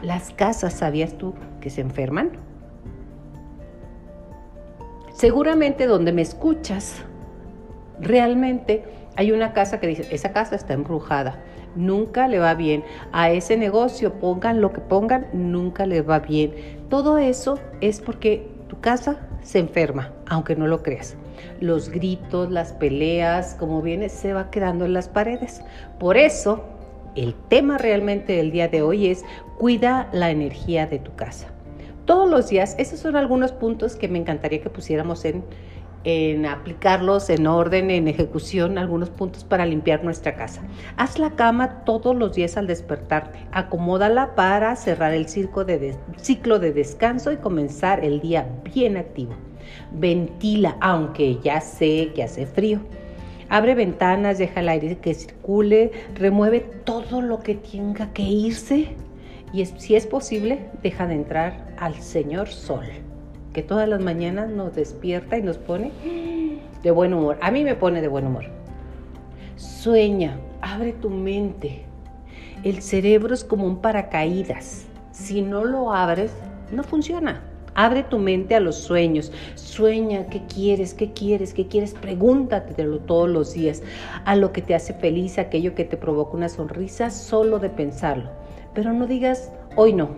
las 0.00 0.30
casas, 0.30 0.74
¿sabías 0.74 1.18
tú 1.18 1.34
que 1.60 1.70
se 1.70 1.80
enferman? 1.80 2.30
Seguramente 5.14 5.86
donde 5.86 6.12
me 6.12 6.22
escuchas, 6.22 7.02
realmente 7.98 8.84
hay 9.16 9.32
una 9.32 9.52
casa 9.52 9.80
que 9.80 9.88
dice, 9.88 10.06
esa 10.12 10.32
casa 10.32 10.54
está 10.54 10.74
embrujada 10.74 11.40
nunca 11.74 12.28
le 12.28 12.38
va 12.38 12.54
bien. 12.54 12.84
A 13.12 13.30
ese 13.30 13.56
negocio, 13.56 14.14
pongan 14.14 14.60
lo 14.60 14.72
que 14.72 14.80
pongan, 14.80 15.26
nunca 15.32 15.86
le 15.86 16.02
va 16.02 16.20
bien. 16.20 16.54
Todo 16.88 17.18
eso 17.18 17.58
es 17.80 18.00
porque 18.00 18.48
tu 18.68 18.80
casa 18.80 19.18
se 19.42 19.58
enferma, 19.58 20.12
aunque 20.26 20.56
no 20.56 20.66
lo 20.66 20.82
creas. 20.82 21.16
Los 21.60 21.90
gritos, 21.90 22.50
las 22.50 22.72
peleas, 22.72 23.56
como 23.58 23.82
viene, 23.82 24.08
se 24.08 24.32
va 24.32 24.50
quedando 24.50 24.84
en 24.84 24.94
las 24.94 25.08
paredes. 25.08 25.62
Por 25.98 26.16
eso, 26.16 26.64
el 27.14 27.34
tema 27.34 27.78
realmente 27.78 28.34
del 28.34 28.50
día 28.50 28.68
de 28.68 28.82
hoy 28.82 29.06
es 29.08 29.24
cuida 29.58 30.08
la 30.12 30.30
energía 30.30 30.86
de 30.86 30.98
tu 30.98 31.14
casa. 31.14 31.48
Todos 32.04 32.28
los 32.28 32.48
días, 32.48 32.74
esos 32.78 33.00
son 33.00 33.16
algunos 33.16 33.52
puntos 33.52 33.96
que 33.96 34.08
me 34.08 34.18
encantaría 34.18 34.60
que 34.60 34.68
pusiéramos 34.68 35.24
en, 35.24 35.42
en 36.04 36.46
aplicarlos 36.46 37.30
en 37.30 37.46
orden, 37.46 37.90
en 37.90 38.08
ejecución, 38.08 38.78
algunos 38.78 39.10
puntos 39.10 39.42
para 39.44 39.66
limpiar 39.66 40.04
nuestra 40.04 40.36
casa. 40.36 40.62
Haz 40.96 41.18
la 41.18 41.30
cama 41.30 41.84
todos 41.84 42.14
los 42.14 42.34
días 42.34 42.56
al 42.56 42.66
despertarte. 42.66 43.38
Acomódala 43.52 44.34
para 44.34 44.76
cerrar 44.76 45.14
el 45.14 45.28
ciclo 45.28 45.64
de, 45.64 46.72
descanso 46.72 47.32
y 47.32 47.36
comenzar 47.38 48.04
el 48.04 48.20
día 48.20 48.46
bien 48.74 48.96
activo. 48.96 49.32
Ventila, 49.92 50.76
aunque 50.80 51.38
ya 51.42 51.60
sé 51.60 52.12
que 52.14 52.22
hace 52.22 52.46
frío. 52.46 52.80
Abre 53.48 53.74
ventanas, 53.74 54.38
deja 54.38 54.60
el 54.60 54.68
aire 54.68 54.98
que 54.98 55.14
circule, 55.14 55.92
remueve 56.14 56.60
todo 56.60 57.22
lo 57.22 57.40
que 57.40 57.54
tenga 57.54 58.12
que 58.12 58.22
irse 58.22 58.88
y 59.52 59.64
si 59.66 59.94
es 59.94 60.06
posible, 60.06 60.66
deja 60.82 61.06
de 61.06 61.14
entrar 61.14 61.74
al 61.78 61.94
Señor 61.94 62.48
Sol 62.48 62.84
que 63.54 63.62
todas 63.62 63.88
las 63.88 64.02
mañanas 64.02 64.50
nos 64.50 64.74
despierta 64.74 65.38
y 65.38 65.42
nos 65.42 65.56
pone 65.56 65.92
de 66.82 66.90
buen 66.90 67.14
humor. 67.14 67.38
A 67.40 67.50
mí 67.50 67.64
me 67.64 67.76
pone 67.76 68.02
de 68.02 68.08
buen 68.08 68.26
humor. 68.26 68.44
Sueña, 69.56 70.36
abre 70.60 70.92
tu 70.92 71.08
mente. 71.08 71.84
El 72.64 72.82
cerebro 72.82 73.32
es 73.32 73.44
como 73.44 73.64
un 73.64 73.80
paracaídas. 73.80 74.86
Si 75.12 75.40
no 75.40 75.64
lo 75.64 75.92
abres, 75.94 76.32
no 76.72 76.82
funciona. 76.82 77.42
Abre 77.76 78.02
tu 78.02 78.18
mente 78.18 78.56
a 78.56 78.60
los 78.60 78.76
sueños. 78.76 79.30
Sueña 79.54 80.26
qué 80.26 80.42
quieres, 80.46 80.92
qué 80.92 81.12
quieres, 81.12 81.54
qué 81.54 81.68
quieres. 81.68 81.94
Pregúntatelo 81.94 82.98
todos 83.00 83.28
los 83.28 83.54
días. 83.54 83.82
A 84.24 84.34
lo 84.34 84.52
que 84.52 84.62
te 84.62 84.74
hace 84.74 84.94
feliz, 84.94 85.38
aquello 85.38 85.76
que 85.76 85.84
te 85.84 85.96
provoca 85.96 86.36
una 86.36 86.48
sonrisa, 86.48 87.10
solo 87.10 87.60
de 87.60 87.70
pensarlo. 87.70 88.30
Pero 88.74 88.92
no 88.92 89.06
digas, 89.06 89.52
hoy 89.76 89.92
no, 89.92 90.10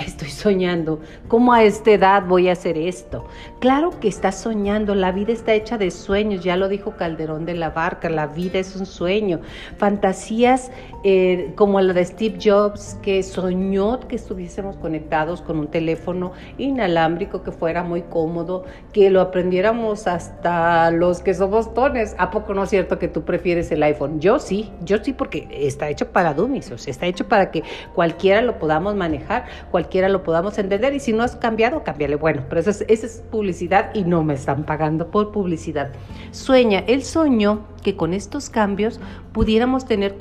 estoy 0.06 0.30
soñando, 0.30 1.00
¿cómo 1.28 1.52
a 1.52 1.62
esta 1.62 1.92
edad 1.92 2.24
voy 2.26 2.48
a 2.48 2.52
hacer 2.52 2.78
esto? 2.78 3.26
Claro 3.58 3.90
que 4.00 4.08
estás 4.08 4.40
soñando, 4.40 4.94
la 4.94 5.12
vida 5.12 5.32
está 5.32 5.52
hecha 5.52 5.78
de 5.78 5.90
sueños, 5.90 6.42
ya 6.42 6.56
lo 6.56 6.68
dijo 6.68 6.92
Calderón 6.96 7.44
de 7.44 7.54
la 7.54 7.70
Barca, 7.70 8.08
la 8.08 8.26
vida 8.26 8.58
es 8.58 8.76
un 8.76 8.86
sueño. 8.86 9.40
Fantasías 9.76 10.70
eh, 11.04 11.52
como 11.56 11.80
la 11.80 11.92
de 11.92 12.04
Steve 12.04 12.38
Jobs, 12.42 12.98
que 13.02 13.22
soñó 13.22 14.00
que 14.00 14.16
estuviésemos 14.16 14.76
conectados 14.76 15.42
con 15.42 15.58
un 15.58 15.68
teléfono 15.68 16.32
inalámbrico 16.58 17.42
que 17.42 17.52
fuera 17.52 17.82
muy 17.82 18.02
cómodo, 18.02 18.64
que 18.92 19.10
lo 19.10 19.20
aprendiéramos 19.20 20.06
hasta 20.06 20.90
los 20.90 21.20
que 21.20 21.34
somos 21.34 21.74
tones. 21.74 22.14
¿A 22.18 22.30
poco 22.30 22.54
no 22.54 22.64
es 22.64 22.70
cierto 22.70 22.98
que 22.98 23.08
tú 23.08 23.22
prefieres 23.22 23.70
el 23.72 23.82
iPhone? 23.82 24.20
Yo 24.20 24.38
sí, 24.38 24.70
yo 24.84 24.98
sí 25.02 25.12
porque 25.12 25.48
está 25.50 25.88
hecho 25.88 26.08
para 26.12 26.34
dummies, 26.34 26.70
o 26.70 26.78
sea, 26.78 26.90
está 26.90 27.06
hecho 27.06 27.28
para 27.28 27.50
que 27.50 27.62
cualquiera 27.94 28.42
lo 28.42 28.58
podamos 28.58 28.94
manejar, 29.00 29.46
cualquiera 29.70 30.08
lo 30.08 30.22
podamos 30.22 30.58
entender 30.58 30.92
y 30.94 31.00
si 31.00 31.12
no 31.12 31.22
has 31.22 31.34
cambiado, 31.34 31.82
cámbiale. 31.82 32.16
Bueno, 32.16 32.44
pero 32.48 32.60
esa 32.60 32.84
es, 32.86 33.22
publicidad 33.30 33.90
y 33.94 34.04
no 34.04 34.22
me 34.22 34.34
están 34.34 34.64
pagando 34.64 35.10
por 35.10 35.32
publicidad. 35.32 35.90
Sueña, 36.30 36.80
el 36.86 37.02
sueño 37.02 37.66
que 37.82 37.96
con 37.96 38.12
estos 38.12 38.50
cambios 38.50 39.00
pudiéramos 39.32 39.86
tener 39.86 40.16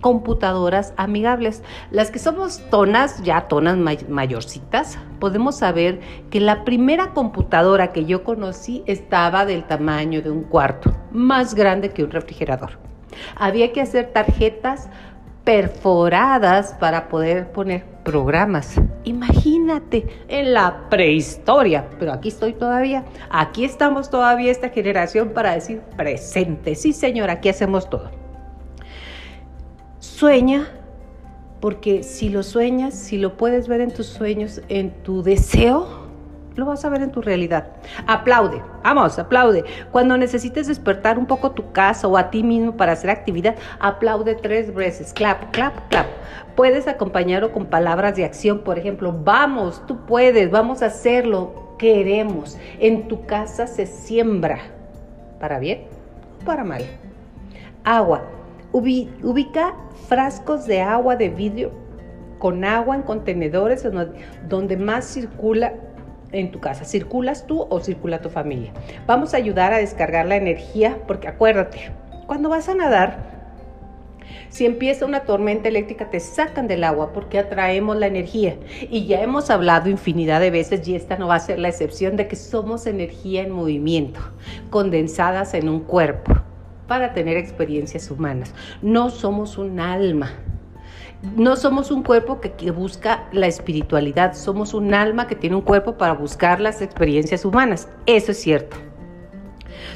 computadoras 0.00 0.92
amigables. 0.96 1.62
Las 1.92 2.10
que 2.10 2.18
somos 2.18 2.58
tonas, 2.70 3.22
ya 3.22 3.46
tonas 3.46 3.78
mayorcitas, 4.08 4.98
podemos 5.20 5.56
saber 5.56 6.00
que 6.30 6.40
la 6.40 6.64
primera 6.64 7.14
computadora 7.14 7.92
que 7.92 8.04
yo 8.04 8.24
conocí 8.24 8.82
estaba 8.86 9.46
del 9.46 9.64
tamaño 9.64 10.22
de 10.22 10.30
un 10.30 10.42
cuarto, 10.42 10.92
más 11.12 11.54
grande 11.54 11.90
que 11.90 12.02
un 12.02 12.10
refrigerador. 12.10 12.72
Había 13.36 13.72
que 13.72 13.80
hacer 13.80 14.12
tarjetas 14.12 14.88
perforadas 15.44 16.74
para 16.80 17.08
poder 17.08 17.52
poner 17.52 17.84
programas. 18.02 18.80
Imagínate 19.04 20.06
en 20.28 20.54
la 20.54 20.88
prehistoria, 20.88 21.88
pero 21.98 22.12
aquí 22.12 22.28
estoy 22.28 22.54
todavía, 22.54 23.04
aquí 23.30 23.64
estamos 23.64 24.10
todavía 24.10 24.50
esta 24.50 24.70
generación 24.70 25.30
para 25.30 25.52
decir 25.52 25.80
presente. 25.96 26.74
Sí, 26.74 26.92
señor, 26.92 27.30
aquí 27.30 27.48
hacemos 27.48 27.88
todo. 27.88 28.10
Sueña, 29.98 30.68
porque 31.60 32.02
si 32.02 32.28
lo 32.28 32.42
sueñas, 32.42 32.94
si 32.94 33.18
lo 33.18 33.36
puedes 33.36 33.68
ver 33.68 33.80
en 33.80 33.92
tus 33.92 34.06
sueños, 34.06 34.62
en 34.68 34.90
tu 35.02 35.22
deseo, 35.22 36.03
lo 36.56 36.66
vas 36.66 36.84
a 36.84 36.88
ver 36.88 37.02
en 37.02 37.10
tu 37.10 37.20
realidad. 37.20 37.68
Aplaude, 38.06 38.62
vamos, 38.82 39.18
aplaude. 39.18 39.64
Cuando 39.90 40.16
necesites 40.16 40.66
despertar 40.66 41.18
un 41.18 41.26
poco 41.26 41.52
tu 41.52 41.72
casa 41.72 42.06
o 42.08 42.16
a 42.16 42.30
ti 42.30 42.42
mismo 42.42 42.76
para 42.76 42.92
hacer 42.92 43.10
actividad, 43.10 43.56
aplaude 43.80 44.34
tres 44.34 44.74
veces. 44.74 45.12
Clap, 45.12 45.50
clap, 45.52 45.88
clap. 45.88 46.06
Puedes 46.54 46.86
acompañarlo 46.86 47.52
con 47.52 47.66
palabras 47.66 48.16
de 48.16 48.24
acción, 48.24 48.60
por 48.60 48.78
ejemplo, 48.78 49.12
vamos, 49.12 49.82
tú 49.86 50.06
puedes, 50.06 50.50
vamos 50.50 50.82
a 50.82 50.86
hacerlo, 50.86 51.74
queremos. 51.78 52.56
En 52.78 53.08
tu 53.08 53.26
casa 53.26 53.66
se 53.66 53.86
siembra, 53.86 54.60
para 55.40 55.58
bien 55.58 55.82
o 56.40 56.44
para 56.44 56.64
mal. 56.64 56.82
Agua. 57.82 58.22
Ubica 58.72 59.74
frascos 60.08 60.66
de 60.66 60.80
agua 60.80 61.14
de 61.14 61.28
vidrio 61.28 61.70
con 62.40 62.64
agua 62.64 62.96
en 62.96 63.02
contenedores 63.02 63.86
donde 64.48 64.76
más 64.76 65.04
circula 65.04 65.72
en 66.34 66.50
tu 66.50 66.60
casa. 66.60 66.84
¿Circulas 66.84 67.46
tú 67.46 67.66
o 67.68 67.80
circula 67.80 68.20
tu 68.20 68.30
familia? 68.30 68.72
Vamos 69.06 69.34
a 69.34 69.38
ayudar 69.38 69.72
a 69.72 69.78
descargar 69.78 70.26
la 70.26 70.36
energía 70.36 70.98
porque 71.06 71.28
acuérdate, 71.28 71.92
cuando 72.26 72.48
vas 72.48 72.68
a 72.68 72.74
nadar, 72.74 73.34
si 74.48 74.66
empieza 74.66 75.04
una 75.04 75.24
tormenta 75.24 75.68
eléctrica, 75.68 76.10
te 76.10 76.20
sacan 76.20 76.68
del 76.68 76.84
agua 76.84 77.12
porque 77.12 77.40
atraemos 77.40 77.96
la 77.96 78.06
energía. 78.06 78.56
Y 78.88 79.06
ya 79.06 79.20
hemos 79.20 79.50
hablado 79.50 79.90
infinidad 79.90 80.40
de 80.40 80.50
veces, 80.50 80.86
y 80.86 80.94
esta 80.94 81.16
no 81.16 81.26
va 81.26 81.34
a 81.34 81.40
ser 81.40 81.58
la 81.58 81.68
excepción, 81.68 82.16
de 82.16 82.28
que 82.28 82.36
somos 82.36 82.86
energía 82.86 83.42
en 83.42 83.50
movimiento, 83.50 84.20
condensadas 84.70 85.54
en 85.54 85.68
un 85.68 85.80
cuerpo 85.80 86.34
para 86.86 87.14
tener 87.14 87.36
experiencias 87.36 88.10
humanas. 88.10 88.54
No 88.80 89.10
somos 89.10 89.58
un 89.58 89.80
alma 89.80 90.32
no 91.36 91.56
somos 91.56 91.90
un 91.90 92.02
cuerpo 92.02 92.40
que, 92.40 92.70
busca 92.70 93.28
la 93.32 93.46
espiritualidad, 93.46 94.34
somos 94.34 94.74
un 94.74 94.92
alma 94.92 95.26
que 95.26 95.34
tiene 95.34 95.56
un 95.56 95.62
cuerpo 95.62 95.96
para 95.96 96.12
buscar 96.12 96.60
las 96.60 96.82
experiencias 96.82 97.44
humanas. 97.44 97.88
Eso 98.06 98.32
es 98.32 98.40
cierto. 98.40 98.76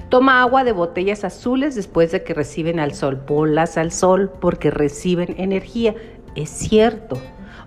Toma 0.09 0.41
agua 0.41 0.65
de 0.65 0.73
botellas 0.73 1.25
azules 1.25 1.75
después 1.75 2.13
de 2.13 2.25
que 2.25 2.33
reciben 2.33 2.81
al 2.81 2.95
sol. 2.95 3.19
Ponlas 3.19 3.77
al 3.77 3.93
sol 3.93 4.33
porque 4.41 4.71
reciben 4.71 5.35
energía. 5.39 5.95
Es 6.35 6.49
cierto. 6.49 7.19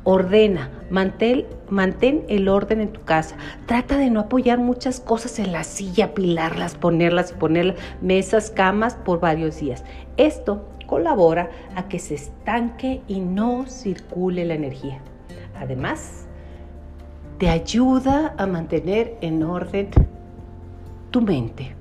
Ordena, 0.04 0.72
mantén, 0.90 2.26
el 2.28 2.48
orden 2.48 2.82
en 2.82 2.92
tu 2.92 3.02
casa. 3.02 3.36
Trata 3.68 3.98
de 3.98 4.10
no 4.10 4.22
apoyar 4.22 4.58
muchas 4.58 5.00
cosas 5.00 5.38
en 5.38 5.52
la 5.52 5.64
silla, 5.64 6.06
apilarlas, 6.06 6.74
ponerlas 6.74 7.32
y 7.32 7.36
poner 7.36 7.76
mesas, 8.02 8.50
camas 8.50 8.96
por 8.96 9.20
varios 9.20 9.60
días. 9.60 9.84
Esto 10.18 10.66
colabora 10.92 11.50
a 11.78 11.88
que 11.88 12.00
se 12.00 12.16
estanque 12.16 13.02
y 13.08 13.22
no 13.22 13.66
circule 13.66 14.44
la 14.44 14.56
energía. 14.56 15.00
Además, 15.58 16.28
te 17.38 17.48
ayuda 17.48 18.36
a 18.38 18.46
mantener 18.46 19.16
en 19.22 19.42
orden 19.42 19.88
tu 21.10 21.22
mente. 21.22 21.78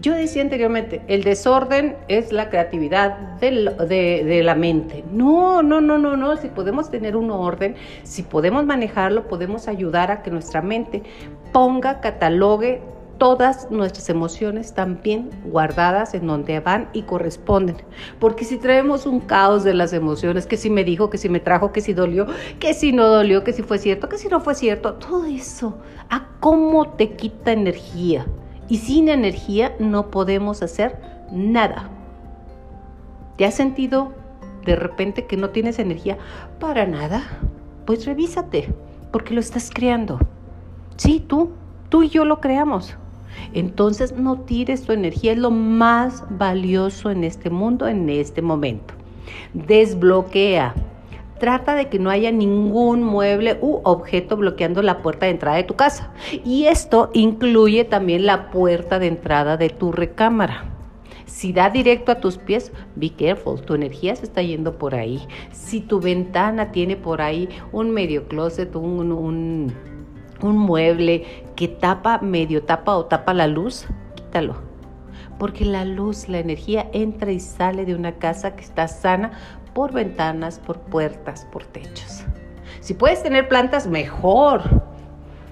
Yo 0.00 0.14
decía 0.14 0.42
anteriormente, 0.42 1.02
el 1.06 1.22
desorden 1.22 1.94
es 2.08 2.32
la 2.32 2.50
creatividad 2.50 3.38
de, 3.38 4.40
la 4.42 4.56
mente. 4.56 5.04
No, 5.12 5.62
no, 5.62 5.80
no, 5.80 5.96
no, 5.98 6.16
no. 6.16 6.36
Si 6.36 6.48
podemos 6.48 6.90
tener 6.90 7.14
un 7.14 7.30
orden, 7.30 7.76
si 8.02 8.24
podemos 8.24 8.66
manejarlo, 8.66 9.28
podemos 9.28 9.68
ayudar 9.68 10.10
a 10.10 10.22
que 10.22 10.32
nuestra 10.32 10.62
mente 10.62 11.04
ponga, 11.52 12.00
catalogue 12.00 12.82
todas 13.22 13.70
nuestras 13.70 14.08
emociones 14.08 14.74
también 14.74 15.30
guardadas 15.44 16.12
en 16.12 16.26
donde 16.26 16.58
van 16.58 16.88
y 16.92 17.02
corresponden. 17.02 17.76
Porque 18.18 18.44
si 18.44 18.56
traemos 18.56 19.06
un 19.06 19.20
caos 19.20 19.62
de 19.62 19.74
las 19.74 19.92
emociones, 19.92 20.44
que 20.44 20.56
si 20.56 20.70
me 20.70 20.82
dijo, 20.82 21.08
que 21.08 21.18
si 21.18 21.28
me 21.28 21.38
trajo, 21.38 21.70
que 21.70 21.80
si 21.82 21.92
dolió, 21.92 22.26
que 22.58 22.74
si 22.74 22.90
no 22.90 23.06
dolió, 23.06 23.44
que 23.44 23.52
si 23.52 23.62
fue 23.62 23.78
cierto, 23.78 24.08
que 24.08 24.18
si 24.18 24.26
no 24.26 24.40
fue 24.40 24.56
cierto, 24.56 24.94
todo 24.94 25.24
eso, 25.24 25.78
¿a 26.10 26.30
cómo 26.40 26.88
te 26.88 27.12
quita 27.12 27.52
energía? 27.52 28.26
Y 28.68 28.78
sin 28.78 29.08
energía 29.08 29.76
no 29.78 30.10
podemos 30.10 30.60
hacer 30.60 30.98
nada. 31.30 31.90
¿Te 33.36 33.44
has 33.44 33.54
sentido 33.54 34.10
de 34.66 34.74
repente 34.74 35.26
que 35.26 35.36
no 35.36 35.50
tienes 35.50 35.78
energía 35.78 36.18
para 36.58 36.86
nada? 36.86 37.22
Pues 37.86 38.04
revísate, 38.04 38.74
porque 39.12 39.32
lo 39.32 39.38
estás 39.38 39.70
creando. 39.72 40.18
Sí, 40.96 41.24
tú, 41.24 41.52
tú 41.88 42.02
y 42.02 42.08
yo 42.08 42.24
lo 42.24 42.40
creamos. 42.40 42.96
Entonces 43.52 44.12
no 44.12 44.40
tires 44.40 44.82
tu 44.82 44.92
energía, 44.92 45.32
es 45.32 45.38
lo 45.38 45.50
más 45.50 46.24
valioso 46.30 47.10
en 47.10 47.24
este 47.24 47.50
mundo, 47.50 47.88
en 47.88 48.08
este 48.08 48.42
momento. 48.42 48.94
Desbloquea. 49.54 50.74
Trata 51.38 51.74
de 51.74 51.88
que 51.88 51.98
no 51.98 52.08
haya 52.08 52.30
ningún 52.30 53.02
mueble 53.02 53.58
u 53.60 53.80
objeto 53.82 54.36
bloqueando 54.36 54.80
la 54.80 55.02
puerta 55.02 55.26
de 55.26 55.32
entrada 55.32 55.56
de 55.56 55.64
tu 55.64 55.74
casa. 55.74 56.12
Y 56.44 56.66
esto 56.66 57.10
incluye 57.14 57.84
también 57.84 58.26
la 58.26 58.50
puerta 58.50 59.00
de 59.00 59.08
entrada 59.08 59.56
de 59.56 59.68
tu 59.68 59.90
recámara. 59.90 60.72
Si 61.26 61.52
da 61.52 61.70
directo 61.70 62.12
a 62.12 62.20
tus 62.20 62.38
pies, 62.38 62.72
be 62.94 63.10
careful, 63.10 63.60
tu 63.60 63.74
energía 63.74 64.14
se 64.14 64.26
está 64.26 64.42
yendo 64.42 64.78
por 64.78 64.94
ahí. 64.94 65.20
Si 65.50 65.80
tu 65.80 65.98
ventana 65.98 66.70
tiene 66.70 66.94
por 66.94 67.22
ahí 67.22 67.48
un 67.72 67.90
medio 67.90 68.28
closet, 68.28 68.76
un, 68.76 69.10
un, 69.10 69.72
un 70.42 70.56
mueble 70.58 71.24
tapa, 71.68 72.18
medio 72.18 72.62
tapa 72.64 72.96
o 72.96 73.06
tapa 73.06 73.34
la 73.34 73.46
luz, 73.46 73.86
quítalo. 74.14 74.56
Porque 75.38 75.64
la 75.64 75.84
luz, 75.84 76.28
la 76.28 76.38
energía 76.38 76.88
entra 76.92 77.32
y 77.32 77.40
sale 77.40 77.84
de 77.84 77.94
una 77.94 78.12
casa 78.12 78.54
que 78.54 78.62
está 78.62 78.88
sana 78.88 79.32
por 79.74 79.92
ventanas, 79.92 80.58
por 80.58 80.80
puertas, 80.80 81.46
por 81.50 81.64
techos. 81.64 82.24
Si 82.80 82.94
puedes 82.94 83.22
tener 83.22 83.48
plantas, 83.48 83.86
mejor. 83.86 84.62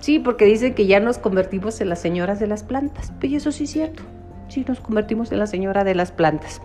Sí, 0.00 0.18
porque 0.18 0.44
dicen 0.44 0.74
que 0.74 0.86
ya 0.86 1.00
nos 1.00 1.18
convertimos 1.18 1.80
en 1.80 1.88
las 1.88 2.00
señoras 2.00 2.40
de 2.40 2.46
las 2.46 2.62
plantas. 2.62 3.12
Pero 3.20 3.36
eso 3.36 3.52
sí 3.52 3.64
es 3.64 3.70
cierto. 3.70 4.02
Sí, 4.48 4.64
nos 4.66 4.80
convertimos 4.80 5.30
en 5.30 5.38
la 5.38 5.46
señora 5.46 5.84
de 5.84 5.94
las 5.94 6.10
plantas. 6.10 6.60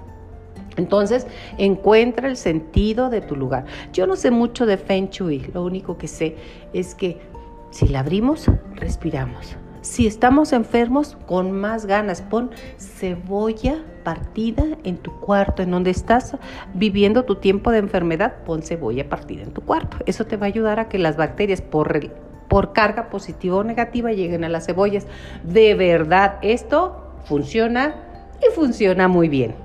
Entonces, 0.77 1.27
encuentra 1.57 2.27
el 2.27 2.37
sentido 2.37 3.09
de 3.09 3.21
tu 3.21 3.35
lugar. 3.35 3.65
Yo 3.93 4.07
no 4.07 4.15
sé 4.15 4.31
mucho 4.31 4.65
de 4.65 4.77
Feng 4.77 5.09
Shui. 5.09 5.49
Lo 5.53 5.63
único 5.63 5.97
que 5.97 6.07
sé 6.07 6.35
es 6.73 6.95
que 6.95 7.19
si 7.75 7.89
la 7.89 7.99
abrimos, 7.99 8.49
respiramos. 8.75 9.57
Si 9.81 10.07
estamos 10.07 10.53
enfermos, 10.53 11.17
con 11.25 11.51
más 11.51 11.85
ganas, 11.85 12.21
pon 12.21 12.51
cebolla 12.77 13.83
partida 14.05 14.63
en 14.85 14.95
tu 14.95 15.11
cuarto, 15.19 15.61
en 15.61 15.71
donde 15.71 15.89
estás 15.89 16.37
viviendo 16.73 17.25
tu 17.25 17.35
tiempo 17.35 17.71
de 17.71 17.79
enfermedad, 17.79 18.35
pon 18.45 18.61
cebolla 18.61 19.09
partida 19.09 19.43
en 19.43 19.51
tu 19.51 19.59
cuarto. 19.59 19.97
Eso 20.05 20.25
te 20.25 20.37
va 20.37 20.45
a 20.45 20.47
ayudar 20.47 20.79
a 20.79 20.87
que 20.87 20.97
las 20.97 21.17
bacterias 21.17 21.61
por, 21.61 21.91
carga 22.71 23.09
positiva 23.09 23.57
o 23.57 23.63
negativa 23.65 24.13
lleguen 24.13 24.45
a 24.45 24.49
las 24.49 24.67
cebollas. 24.67 25.05
De 25.43 25.75
verdad, 25.75 26.37
esto 26.43 27.11
funciona 27.25 27.93
y 28.41 28.55
funciona 28.55 29.09
muy 29.09 29.27
bien. 29.27 29.64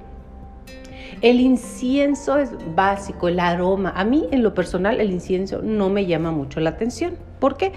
El 1.22 1.40
incienso 1.40 2.38
es 2.38 2.50
básico, 2.74 3.28
el 3.28 3.40
aroma. 3.40 3.92
A 3.96 4.04
mí, 4.04 4.28
en 4.30 4.42
lo 4.42 4.54
personal, 4.54 5.00
el 5.00 5.10
incienso 5.10 5.60
no 5.62 5.88
me 5.88 6.06
llama 6.06 6.30
mucho 6.30 6.60
la 6.60 6.70
atención. 6.70 7.16
¿Por 7.38 7.56
qué? 7.56 7.72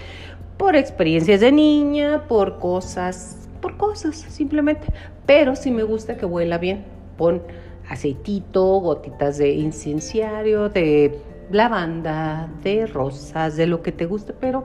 por 0.56 0.76
experiencias 0.76 1.40
de 1.40 1.52
niña, 1.52 2.26
por 2.28 2.58
cosas, 2.58 3.48
por 3.60 3.76
cosas 3.76 4.16
simplemente. 4.16 4.86
Pero 5.26 5.56
sí 5.56 5.70
me 5.70 5.82
gusta 5.82 6.16
que 6.16 6.26
huela 6.26 6.58
bien. 6.58 6.84
Pon 7.16 7.42
aceitito, 7.88 8.80
gotitas 8.80 9.38
de 9.38 9.52
incenciario, 9.54 10.68
de 10.68 11.18
lavanda, 11.50 12.48
de 12.62 12.86
rosas, 12.86 13.56
de 13.56 13.66
lo 13.66 13.82
que 13.82 13.92
te 13.92 14.06
guste, 14.06 14.32
pero 14.32 14.64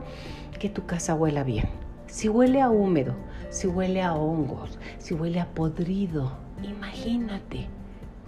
que 0.58 0.68
tu 0.68 0.86
casa 0.86 1.14
huela 1.14 1.42
bien. 1.44 1.68
Si 2.06 2.28
huele 2.28 2.60
a 2.60 2.70
húmedo, 2.70 3.14
si 3.50 3.66
huele 3.66 4.02
a 4.02 4.14
hongos, 4.14 4.78
si 4.98 5.14
huele 5.14 5.40
a 5.40 5.46
podrido, 5.46 6.32
imagínate 6.62 7.68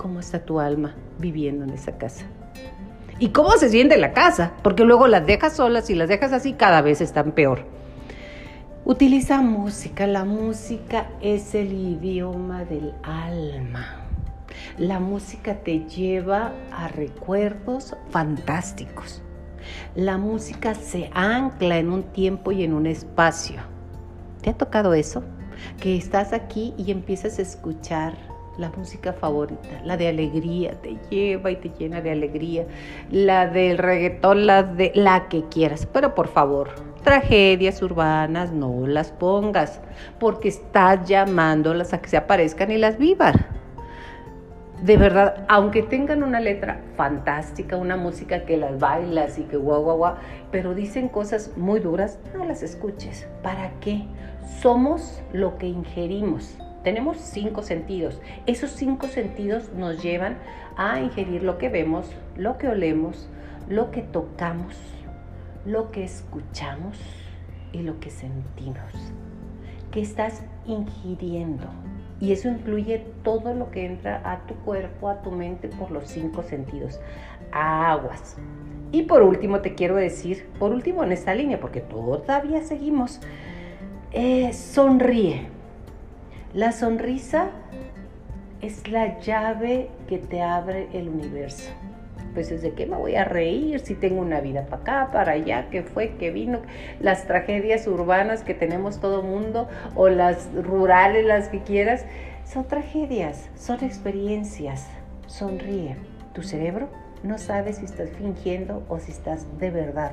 cómo 0.03 0.21
está 0.21 0.45
tu 0.45 0.59
alma 0.59 0.95
viviendo 1.19 1.65
en 1.65 1.71
esa 1.71 1.97
casa 1.97 2.27
y 3.23 3.29
cómo 3.29 3.53
se 3.53 3.69
siente 3.69 3.97
la 3.99 4.13
casa, 4.13 4.53
porque 4.65 4.83
luego 4.83 5.07
las 5.07 5.25
dejas 5.25 5.55
solas 5.55 5.89
y 5.91 5.95
las 5.95 6.09
dejas 6.09 6.33
así 6.33 6.55
cada 6.55 6.83
vez 6.83 7.01
están 7.01 7.31
peor. 7.31 7.65
Utiliza 8.85 9.41
música, 9.43 10.09
la 10.09 10.25
música 10.25 11.07
es 11.21 11.55
el 11.55 11.73
idioma 11.73 12.65
del 12.65 12.93
alma. 13.05 14.09
La 14.77 14.99
música 14.99 15.55
te 15.63 15.87
lleva 15.87 16.53
a 16.73 16.89
recuerdos 16.89 17.95
fantásticos. 18.11 19.23
La 19.95 20.19
música 20.19 20.75
se 20.75 21.09
ancla 21.15 21.79
en 21.79 21.93
un 21.93 22.03
tiempo 22.03 22.51
y 22.51 22.65
en 22.65 22.73
un 22.73 22.87
espacio. 22.87 23.61
¿Te 24.41 24.51
ha 24.51 24.55
tocado 24.55 24.95
eso? 24.95 25.23
Que 25.81 25.97
estás 25.97 26.33
aquí 26.33 26.75
y 26.77 26.91
empiezas 26.91 27.39
a 27.39 27.43
escuchar 27.43 28.32
la 28.59 28.71
música 28.77 29.13
favorita, 29.13 29.81
la 29.85 29.97
de 29.97 30.09
alegría, 30.09 30.73
te 30.83 30.99
lleva 31.11 31.51
y 31.51 31.57
te 31.57 31.71
llena 31.71 32.01
de 32.01 32.11
alegría, 32.11 32.67
la 33.11 33.47
del 33.47 33.79
reggaetón, 33.79 34.47
la 34.47 34.63
de 34.63 34.93
la 34.95 35.29
que 35.29 35.45
quieras, 35.45 35.87
pero 35.87 36.15
por 36.15 36.29
favor, 36.29 36.71
tragedias 37.03 37.83
urbanas 37.83 38.53
no 38.53 38.87
las 38.87 39.11
pongas, 39.11 39.81
porque 40.19 40.49
estás 40.49 41.09
llamándolas 41.09 41.93
a 41.93 42.01
que 42.01 42.09
se 42.09 42.17
aparezcan 42.17 42.71
y 42.71 42.79
las 42.79 42.99
vivan. 42.99 43.35
De 44.83 44.97
verdad, 44.97 45.45
aunque 45.49 45.85
tengan 45.85 46.25
una 46.25 46.41
letra 46.41 46.81
fantástica, 46.97 47.77
una 47.77 47.97
música 47.97 48.45
que 48.45 48.57
las 48.57 48.81
bailas 48.81 49.39
y 49.39 49.43
que 49.45 49.57
guau, 49.57 49.85
guau, 49.85 49.97
guau, 49.97 50.15
pero 50.51 50.75
dicen 50.75 51.09
cosas 51.09 51.53
muy 51.57 51.79
duras, 51.79 52.19
no 52.37 52.45
las 52.45 52.65
escuches. 52.65 53.29
¿Para 53.45 53.71
qué? 53.79 54.05
Somos 54.61 55.23
lo 55.33 55.57
que 55.57 55.69
ingerimos. 55.69 56.59
Tenemos 56.83 57.19
cinco 57.19 57.63
sentidos. 57.63 58.21
Esos 58.47 58.71
cinco 58.71 59.07
sentidos 59.07 59.73
nos 59.73 60.03
llevan 60.03 60.39
a 60.77 61.01
ingerir 61.01 61.43
lo 61.43 61.59
que 61.59 61.69
vemos, 61.69 62.11
lo 62.37 62.59
que 62.59 62.69
olemos, 62.69 63.29
lo 63.69 63.91
que 63.91 64.03
tocamos, 64.03 64.75
lo 65.65 65.93
que 65.93 66.05
escuchamos 66.05 66.99
y 67.73 67.83
lo 67.83 68.01
que 68.01 68.11
sentimos. 68.11 68.93
¿Qué 69.93 70.01
estás 70.01 70.43
ingiriendo? 70.67 71.67
Y 72.21 72.33
eso 72.33 72.49
incluye 72.49 73.05
todo 73.23 73.55
lo 73.55 73.71
que 73.71 73.85
entra 73.85 74.21
a 74.25 74.47
tu 74.47 74.55
cuerpo, 74.57 75.09
a 75.09 75.23
tu 75.23 75.31
mente 75.31 75.69
por 75.69 75.91
los 75.91 76.09
cinco 76.09 76.43
sentidos. 76.43 77.01
Aguas. 77.53 78.37
Y 78.91 79.03
por 79.03 79.23
último 79.23 79.61
te 79.61 79.75
quiero 79.75 79.97
decir, 79.97 80.47
por 80.59 80.73
último 80.73 81.03
en 81.05 81.13
esta 81.13 81.35
línea, 81.35 81.61
porque 81.61 81.81
todavía 81.81 82.63
seguimos, 82.63 83.21
eh, 84.13 84.53
sonríe. 84.53 85.52
La 86.55 86.71
sonrisa 86.73 87.49
es 88.61 88.87
la 88.87 89.19
llave 89.21 89.89
que 90.07 90.19
te 90.19 90.43
abre 90.43 90.87
el 90.93 91.09
universo. 91.09 91.71
Pues 92.35 92.51
desde 92.51 92.73
qué 92.75 92.85
me 92.85 92.99
voy 92.99 93.15
a 93.15 93.25
reír 93.25 93.81
si 93.81 93.95
tengo 93.95 94.21
una 94.21 94.43
vida 94.43 94.67
para 94.67 94.83
acá, 94.83 95.11
para 95.13 95.33
allá, 95.33 95.71
que 95.71 95.83
fue, 95.83 96.17
que 96.19 96.31
vino, 96.31 96.61
las 97.01 97.27
tragedias 97.27 97.87
urbanas 97.87 98.43
que 98.43 98.53
tenemos 98.53 99.01
todo 99.01 99.23
mundo 99.23 99.67
o 99.95 100.11
las 100.11 100.53
rurales, 100.53 101.25
las 101.25 101.49
que 101.49 101.63
quieras, 101.63 102.05
son 102.45 102.69
tragedias, 102.69 103.49
son 103.55 103.83
experiencias. 103.83 104.91
Sonríe. 105.29 105.97
Tu 106.35 106.43
cerebro 106.43 106.91
No 107.23 107.39
sabes 107.39 107.77
si 107.77 107.87
estás 107.87 108.11
fingiendo 108.11 108.85
o 108.91 108.99
si 108.99 109.11
estás 109.11 109.47
de 109.59 109.71
verdad. 109.71 110.13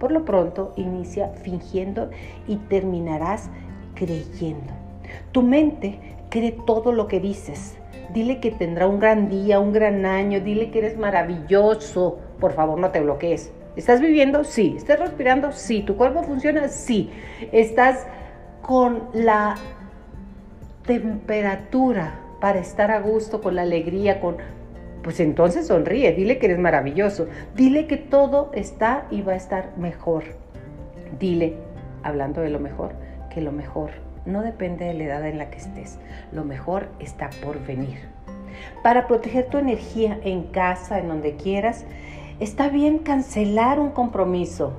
Por 0.00 0.10
lo 0.10 0.24
pronto, 0.24 0.72
inicia 0.74 1.28
fingiendo 1.28 2.10
y 2.48 2.56
terminarás 2.56 3.48
creyendo. 3.94 4.87
Tu 5.32 5.42
mente 5.42 5.98
cree 6.30 6.52
todo 6.52 6.92
lo 6.92 7.08
que 7.08 7.20
dices. 7.20 7.76
Dile 8.12 8.40
que 8.40 8.50
tendrá 8.50 8.86
un 8.86 9.00
gran 9.00 9.28
día, 9.28 9.60
un 9.60 9.72
gran 9.72 10.06
año, 10.06 10.40
dile 10.40 10.70
que 10.70 10.78
eres 10.78 10.96
maravilloso. 10.96 12.18
Por 12.40 12.52
favor, 12.52 12.78
no 12.78 12.90
te 12.90 13.00
bloquees. 13.00 13.52
¿Estás 13.76 14.00
viviendo? 14.00 14.44
Sí. 14.44 14.74
¿Estás 14.76 14.98
respirando? 14.98 15.52
Sí. 15.52 15.82
¿Tu 15.82 15.96
cuerpo 15.96 16.22
funciona? 16.22 16.68
Sí. 16.68 17.10
¿Estás 17.52 18.06
con 18.62 19.08
la 19.12 19.56
temperatura 20.86 22.20
para 22.40 22.58
estar 22.58 22.90
a 22.90 23.00
gusto, 23.00 23.40
con 23.40 23.54
la 23.54 23.62
alegría, 23.62 24.20
con... 24.20 24.36
Pues 25.02 25.20
entonces 25.20 25.68
sonríe, 25.68 26.12
dile 26.12 26.38
que 26.38 26.46
eres 26.46 26.58
maravilloso, 26.58 27.28
dile 27.54 27.86
que 27.86 27.96
todo 27.96 28.50
está 28.52 29.06
y 29.10 29.22
va 29.22 29.32
a 29.32 29.36
estar 29.36 29.76
mejor. 29.76 30.24
Dile, 31.18 31.56
hablando 32.02 32.40
de 32.40 32.50
lo 32.50 32.58
mejor, 32.58 32.94
que 33.30 33.40
lo 33.40 33.52
mejor 33.52 34.07
no 34.28 34.42
depende 34.42 34.84
de 34.84 34.94
la 34.94 35.04
edad 35.04 35.26
en 35.26 35.38
la 35.38 35.50
que 35.50 35.58
estés, 35.58 35.98
lo 36.32 36.44
mejor 36.44 36.88
está 37.00 37.30
por 37.42 37.64
venir. 37.66 37.98
Para 38.82 39.06
proteger 39.06 39.46
tu 39.46 39.58
energía 39.58 40.18
en 40.22 40.44
casa, 40.44 40.98
en 40.98 41.08
donde 41.08 41.36
quieras, 41.36 41.84
está 42.40 42.68
bien 42.68 42.98
cancelar 42.98 43.80
un 43.80 43.90
compromiso. 43.90 44.72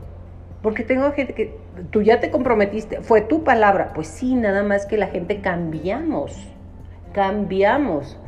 Porque 0.62 0.83
tengo 0.83 1.12
gente 1.13 1.33
que 1.33 1.57
tú 1.89 2.01
ya 2.01 2.19
te 2.19 2.31
comprometiste, 2.31 3.01
fue 3.01 3.21
tu 3.21 3.43
palabra. 3.43 3.93
Pues 3.93 4.07
sí, 4.07 4.35
nada 4.35 4.63
más 4.63 4.85
que 4.85 4.97
la 4.97 5.07
gente 5.07 5.39
cambiamos, 5.39 6.38
cambiamos. 7.13 8.19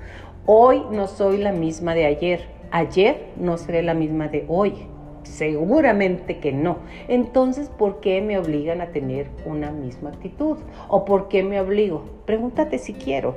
Hoy 0.45 0.83
no 0.91 1.07
soy 1.07 1.37
la 1.37 1.51
misma 1.51 1.93
de 1.93 2.05
ayer, 2.05 2.47
ayer 2.71 3.27
no 3.37 3.57
seré 3.57 3.83
la 3.83 3.93
misma 3.93 4.27
de 4.27 4.45
hoy. 4.47 4.87
Seguramente 5.23 6.39
que 6.39 6.51
no. 6.51 6.77
Entonces, 7.07 7.69
¿por 7.69 7.99
qué 7.99 8.21
me 8.21 8.37
obligan 8.37 8.81
a 8.81 8.87
tener 8.87 9.27
una 9.45 9.71
misma 9.71 10.09
actitud? 10.09 10.57
¿O 10.87 11.05
por 11.05 11.27
qué 11.27 11.43
me 11.43 11.59
obligo? 11.59 12.03
Pregúntate 12.25 12.77
si 12.79 12.93
quiero. 12.93 13.35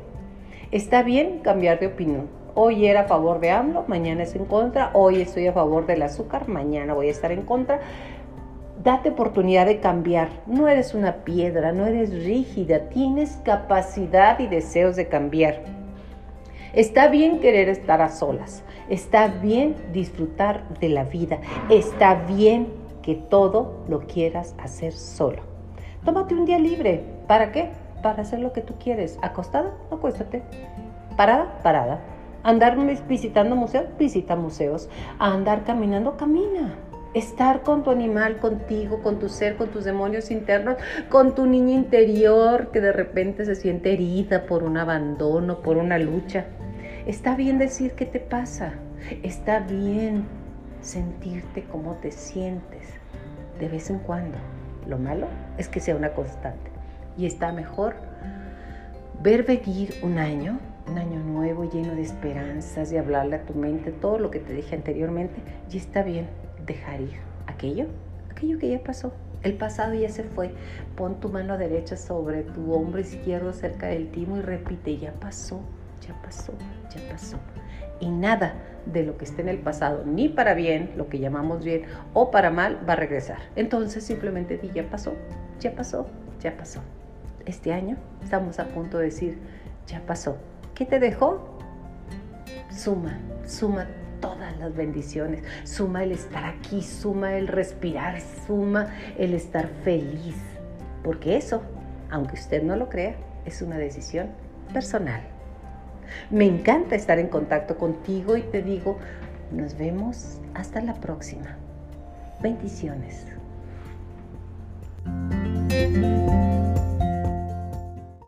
Está 0.71 1.03
bien 1.03 1.41
cambiar 1.41 1.79
de 1.79 1.89
opinión. 1.89 2.29
Hoy 2.55 2.87
era 2.87 3.03
a 3.03 3.05
favor 3.05 3.41
de 3.41 3.51
AMLO, 3.51 3.85
mañana 3.89 4.23
es 4.23 4.35
en 4.35 4.45
contra. 4.45 4.91
Hoy 4.95 5.21
estoy 5.21 5.47
a 5.47 5.53
favor 5.53 5.87
del 5.87 6.03
azúcar, 6.03 6.49
mañana 6.49 6.95
voy 6.95 7.09
a 7.09 7.11
estar 7.11 7.33
en 7.33 7.43
contra. 7.43 7.81
Date 8.83 9.11
oportunidad 9.11 9.67
de 9.67 9.81
cambiar. 9.81 10.29
No 10.47 10.69
eres 10.69 10.95
una 10.95 11.25
piedra, 11.25 11.73
no 11.73 11.87
eres 11.87 12.25
rígida. 12.25 12.89
Tienes 12.91 13.41
capacidad 13.45 14.39
y 14.39 14.47
deseos 14.47 14.95
de 14.95 15.09
cambiar. 15.09 15.74
Está 16.75 17.07
bien 17.09 17.39
querer 17.39 17.69
estar 17.69 18.03
a 18.03 18.09
solas. 18.09 18.65
Está 18.89 19.29
bien 19.29 19.77
disfrutar 19.93 20.69
de 20.81 20.89
la 20.89 21.05
vida. 21.05 21.39
Está 21.71 22.15
bien 22.27 22.69
que 23.01 23.15
todo 23.15 23.85
lo 23.89 24.01
quieras 24.01 24.57
hacer 24.59 24.93
solo. 24.93 25.43
Tómate 26.05 26.35
un 26.35 26.45
día 26.45 26.59
libre. 26.59 27.05
¿Para 27.29 27.53
qué? 27.53 27.71
Para 28.03 28.23
hacer 28.23 28.41
lo 28.41 28.53
que 28.53 28.61
tú 28.61 28.75
quieres. 28.83 29.19
Acostada, 29.23 29.73
acuéstate. 29.91 30.43
Parada, 31.17 31.61
parada. 31.63 32.01
Andar 32.43 32.77
visitando 33.09 33.55
museos, 33.57 33.87
visita 33.99 34.35
museos. 34.35 34.89
andar 35.19 35.65
caminando, 35.65 36.17
camina. 36.17 36.75
Estar 37.15 37.63
con 37.63 37.85
tu 37.85 37.91
animal, 37.91 38.39
contigo, 38.39 39.01
con 39.03 39.21
tu 39.21 39.29
ser, 39.29 39.57
con 39.57 39.69
tus 39.69 39.85
demonios 39.85 40.33
internos, 40.33 40.77
con 41.09 41.37
tu 41.37 41.47
niña 41.47 41.75
interior 41.75 42.73
que 42.73 42.81
de 42.81 42.93
repente 42.93 43.45
se 43.45 43.55
siente 43.55 43.93
herida 43.93 44.47
por 44.47 44.65
un 44.65 44.77
abandono, 44.77 45.61
por 45.61 45.77
una 45.77 45.99
lucha. 45.99 46.47
Está 47.07 47.37
bien 47.37 47.59
decir 47.59 47.93
qué 47.93 48.05
te 48.05 48.19
pasa. 48.19 48.75
Está 49.23 49.61
bien 49.61 50.25
sentirte 50.81 51.63
como 51.65 51.95
te 51.95 52.11
sientes 52.11 52.89
de 53.61 53.69
vez 53.69 53.91
en 53.91 54.01
cuando. 54.01 54.37
Lo 54.89 54.99
malo 54.99 55.29
es 55.57 55.69
que 55.69 55.81
sea 55.81 55.95
una 55.97 56.15
constante. 56.15 56.71
Y 57.17 57.27
está 57.27 57.53
mejor 57.53 57.95
ver 59.23 59.45
venir 59.45 59.95
un 60.03 60.19
año, 60.19 60.59
un 60.89 60.99
año 60.99 61.21
nuevo 61.21 61.71
lleno 61.71 61.95
de 61.95 62.03
esperanzas, 62.03 62.91
de 62.91 62.99
hablarle 62.99 63.37
a 63.37 63.47
tu 63.47 63.55
mente 63.55 63.93
todo 63.93 64.19
lo 64.19 64.31
que 64.31 64.41
te 64.41 64.53
dije 64.53 64.75
anteriormente. 64.75 65.41
Y 65.71 65.77
está 65.77 66.03
bien 66.03 66.27
dejar 66.67 67.01
ir 67.01 67.19
aquello, 67.47 67.87
aquello 68.31 68.59
que 68.59 68.71
ya 68.71 68.83
pasó. 68.83 69.13
El 69.43 69.55
pasado 69.55 69.95
ya 69.95 70.09
se 70.09 70.25
fue. 70.25 70.53
Pon 70.97 71.21
tu 71.21 71.29
mano 71.29 71.59
derecha 71.59 71.97
sobre 71.97 72.43
tu 72.43 72.73
hombro 72.73 73.01
izquierdo 73.01 73.53
cerca 73.53 73.89
del 73.89 74.11
timo 74.11 74.39
y 74.39 74.41
repite, 74.41 74.97
ya 74.97 75.13
pasó, 75.13 75.61
ya 76.07 76.15
pasó, 76.23 76.53
ya 76.95 77.09
pasó. 77.11 77.37
Y 78.01 78.09
nada 78.09 78.55
de 78.87 79.03
lo 79.05 79.17
que 79.19 79.25
esté 79.25 79.43
en 79.43 79.49
el 79.49 79.59
pasado, 79.59 80.05
ni 80.05 80.29
para 80.29 80.55
bien, 80.55 80.93
lo 80.97 81.09
que 81.09 81.19
llamamos 81.19 81.65
bien, 81.65 81.85
o 82.13 82.31
para 82.31 82.51
mal, 82.51 82.81
va 82.89 82.95
a 82.95 82.97
regresar. 82.97 83.39
Entonces 83.55 84.05
simplemente 84.05 84.59
di, 84.59 84.71
ya 84.71 84.89
pasó, 84.89 85.15
ya 85.61 85.75
pasó, 85.75 86.07
ya 86.41 86.57
pasó. 86.57 86.81
Este 87.45 87.73
año 87.73 87.97
estamos 88.23 88.59
a 88.59 88.67
punto 88.69 88.99
de 88.99 89.07
decir, 89.07 89.39
ya 89.87 90.01
pasó. 90.01 90.39
¿Qué 90.75 90.87
te 90.87 90.99
dejó? 90.99 91.59
Suma, 92.71 93.19
suma 93.47 93.87
las 94.57 94.75
bendiciones, 94.75 95.43
suma 95.65 96.05
el 96.05 96.13
estar 96.13 96.45
aquí, 96.45 96.83
suma 96.83 97.35
el 97.35 97.49
respirar, 97.49 98.21
suma 98.47 98.89
el 99.19 99.35
estar 99.35 99.69
feliz. 99.83 100.37
Porque 101.03 101.37
eso, 101.37 101.63
aunque 102.11 102.35
usted 102.35 102.63
no 102.63 102.77
lo 102.77 102.89
crea, 102.89 103.15
es 103.45 103.63
una 103.63 103.79
decisión 103.79 104.29
personal. 104.73 105.21
Me 106.31 106.47
encanta 106.47 106.95
estar 106.95 107.19
en 107.19 107.29
contacto 107.29 107.77
contigo 107.77 108.37
y 108.37 108.43
te 108.43 108.63
digo, 108.63 108.99
nos 109.53 109.77
vemos 109.77 110.39
hasta 110.55 110.81
la 110.81 110.95
próxima. 110.95 111.57
Bendiciones. 112.41 113.27